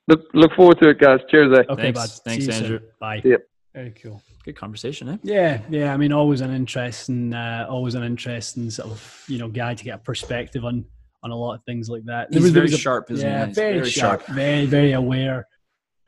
[0.07, 1.19] Look, look forward to it, guys.
[1.29, 1.71] Cheers, eh?
[1.71, 1.99] Okay, Thanks.
[1.99, 2.23] bud.
[2.23, 2.63] Thanks, See you soon.
[2.63, 2.79] Andrew.
[2.99, 3.37] Bye.
[3.75, 4.21] Very cool.
[4.45, 5.17] Good conversation, eh?
[5.21, 5.93] Yeah, yeah.
[5.93, 9.83] I mean, always an interesting, uh, always an interesting sort of you know guy to
[9.83, 10.85] get a perspective on
[11.23, 12.31] on a lot of things like that.
[12.31, 13.47] There He's was- there very was a- sharp, isn't yeah, he?
[13.47, 15.47] He's very, sharp, very very aware.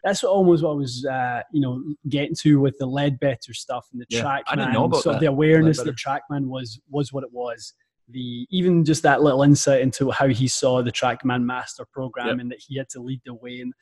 [0.03, 3.87] That's what, almost what I was, uh, you know, getting to with the Leadbetter stuff
[3.91, 4.43] and the Yeah, trackman.
[4.47, 7.33] I didn't know about sort of that, the awareness that trackman was was what it
[7.33, 7.73] was.
[8.09, 12.39] The even just that little insight into how he saw the trackman master program Yep.
[12.39, 13.73] and that he had to lead the way in,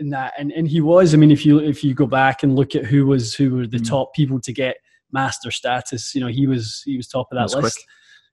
[0.00, 0.32] in that.
[0.38, 1.14] And and he was.
[1.14, 3.66] I mean, if you if you go back and look at who was who were
[3.66, 3.88] the Mm.
[3.88, 4.76] top people to get
[5.12, 7.76] master status, you know, he was he was top of that list.
[7.76, 7.86] quick.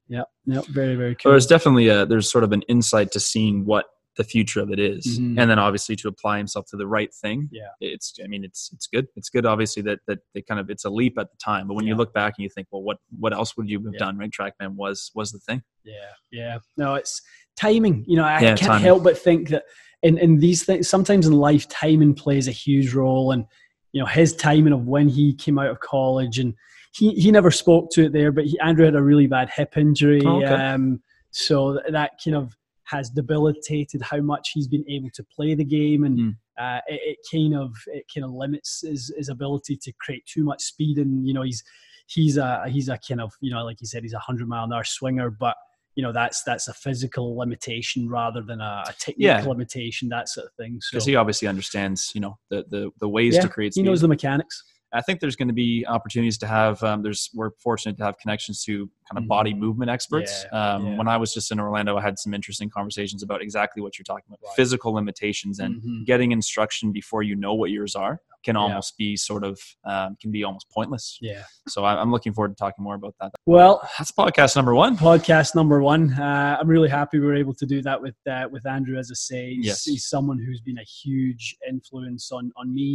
[0.09, 1.31] Yeah, yeah, very very cool.
[1.33, 4.79] there's definitely a there's sort of an insight to seeing what the future of it
[4.79, 5.19] is.
[5.19, 5.37] Mhm.
[5.39, 7.49] and then obviously to apply himself to the right thing.
[7.51, 7.67] Yeah.
[7.81, 9.07] it's I mean it's it's good.
[9.17, 11.73] It's good obviously that that they kind of it's a leap at the time, but
[11.75, 13.99] when you look back and you think, well, what what else would you have Yeah.
[13.99, 14.17] done?
[14.17, 15.61] Right, TrackMan was was the thing.
[15.83, 15.93] Yeah,
[16.31, 16.59] yeah.
[16.77, 17.21] No, it's
[17.59, 18.05] timing.
[18.07, 18.83] You know, I Yeah, can't timing.
[18.85, 19.63] help but think that
[20.03, 23.31] in, in these things, sometimes in life, timing plays a huge role.
[23.31, 23.45] And,
[23.93, 26.53] you know, his timing of when he came out of college and
[26.93, 29.77] he, he never spoke to it there, but he, Andrew had a really bad hip
[29.77, 30.21] injury.
[30.25, 30.53] Oh, okay.
[30.53, 35.55] um, so th- that kind of has debilitated how much he's been able to play
[35.55, 36.03] the game.
[36.03, 36.35] And, Mm.
[36.57, 40.43] uh, it, it kind of, it kind of limits his, his ability to create too
[40.43, 40.97] much speed.
[40.97, 41.63] And, you know, he's,
[42.07, 44.63] he's a, he's a kind of, you know, like you said, he's a hundred mile
[44.63, 45.55] an hour swinger, but
[45.97, 49.41] you know that's that's a physical limitation rather than a, a technique Yeah.
[49.43, 53.09] limitation that sort of thing so Because he obviously understands, you know, the the, the
[53.09, 56.37] ways yeah, to create he knows the mechanics I think there's going to be opportunities
[56.37, 56.81] to have.
[56.81, 59.27] Um, there's we're fortunate to have connections to kind of Mhm.
[59.27, 60.45] body movement experts.
[60.49, 60.97] Yeah, um, yeah.
[60.97, 64.05] When I was just in Orlando, I had some interesting conversations about exactly what you're
[64.05, 64.55] talking about: Right.
[64.55, 66.05] physical limitations and Mhm.
[66.05, 68.61] getting instruction before you know what yours are can Yeah.
[68.65, 69.55] almost be sort of
[69.91, 71.05] um, can be almost pointless.
[71.29, 71.43] yeah
[71.73, 73.31] So I, I'm looking forward to talking more about that.
[73.45, 74.93] well That's podcast number one.
[75.11, 78.45] podcast number one uh, i'm really happy we were able to do that with uh,
[78.53, 79.83] with andrew as i say he's, Yes.
[79.89, 82.91] he's someone who's been a huge influence on on me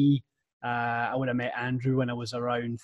[0.69, 2.79] uh, i would have met andrew when i was around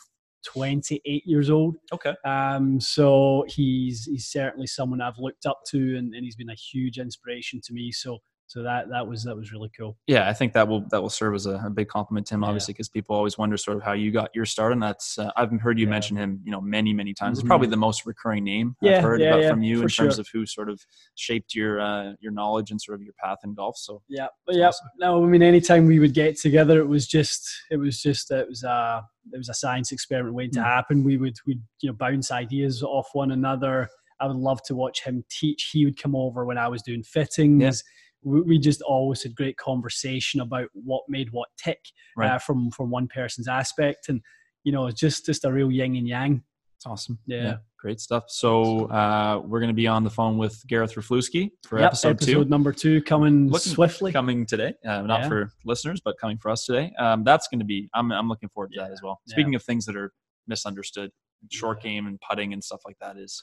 [0.47, 2.15] 28 years old Okay.
[2.25, 6.55] Um, so he's he's certainly someone I've looked up to, and, and he's been a
[6.71, 7.91] huge inspiration to me.
[7.93, 8.19] So
[8.49, 9.97] so that that was that was really cool.
[10.07, 12.43] Yeah, I think that will that will serve as a, a big compliment to him,
[12.45, 15.31] obviously, because people always wonder sort of how you got your start, and that's uh,
[15.37, 15.91] I've heard you Yeah.
[15.91, 17.37] mention him, you know, many many times.
[17.39, 17.43] Mhm.
[17.43, 19.89] It's probably the most recurring name Yeah, I've heard yeah, about yeah, from you in
[19.89, 20.81] terms of who sort of
[21.15, 23.77] shaped your uh, your knowledge and sort of your path in golf.
[23.77, 24.69] So Yeah, yeah.
[24.69, 24.89] awesome.
[24.99, 28.49] No, I mean, anytime we would get together, it was just it was just it
[28.49, 30.65] was a it was a science experiment waiting to Mm.
[30.65, 31.05] happen.
[31.05, 33.91] We would we you know bounce ideas off one another.
[34.21, 35.71] I would love to watch him teach.
[35.73, 37.85] He would come over when I was doing fittings.
[37.85, 41.79] We, we just always had great conversation about what made what tick
[42.17, 42.33] Right.
[42.33, 44.21] uh, from from one person's aspect, and
[44.65, 46.43] you know, it's just just a real yin and yang.
[46.77, 47.19] it's awesome.
[47.27, 47.57] Yeah.
[47.81, 48.25] great stuff.
[48.29, 52.21] So uh, we're going to be on the phone with Gareth Raflewski for Yep, episode,
[52.21, 52.45] two.
[52.47, 54.11] number two coming Looking- swiftly.
[54.13, 55.29] Coming today, uh, not Yeah.
[55.29, 56.93] for listeners, but coming for us today.
[56.99, 57.89] Um, that's going to be.
[57.95, 59.21] I'm I'm looking forward to that as well.
[59.27, 59.33] yeah.
[59.35, 60.13] Speaking of things that are
[60.49, 61.11] misunderstood,
[61.53, 63.43] short game and putting and stuff like that is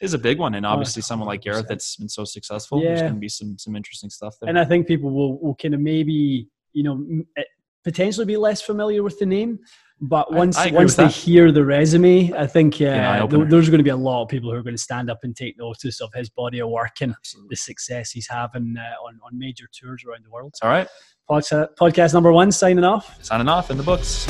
[0.00, 0.54] is a big one.
[0.54, 2.80] And Oh, obviously, someone like Gareth that's been so successful.
[2.80, 2.88] Yeah.
[2.88, 4.48] There's going to be some some interesting stuff there.
[4.48, 7.04] and I think people will, will kind of maybe you know
[7.36, 7.42] eh,
[7.84, 9.58] potentially be less familiar with the name,
[10.00, 11.12] but once I agree once they that.
[11.12, 13.38] hear the resume, I think uh, eye-opener.
[13.44, 15.20] th- there's going to be a lot of people who are going to stand up
[15.22, 17.48] and take notice of his body of work and Absolutely.
[17.50, 20.54] the success he's having uh, on on major tours around the world.
[20.62, 20.88] All right,
[21.30, 23.24] Podcast, podcast number one, signing off.
[23.24, 24.26] signing off in the books.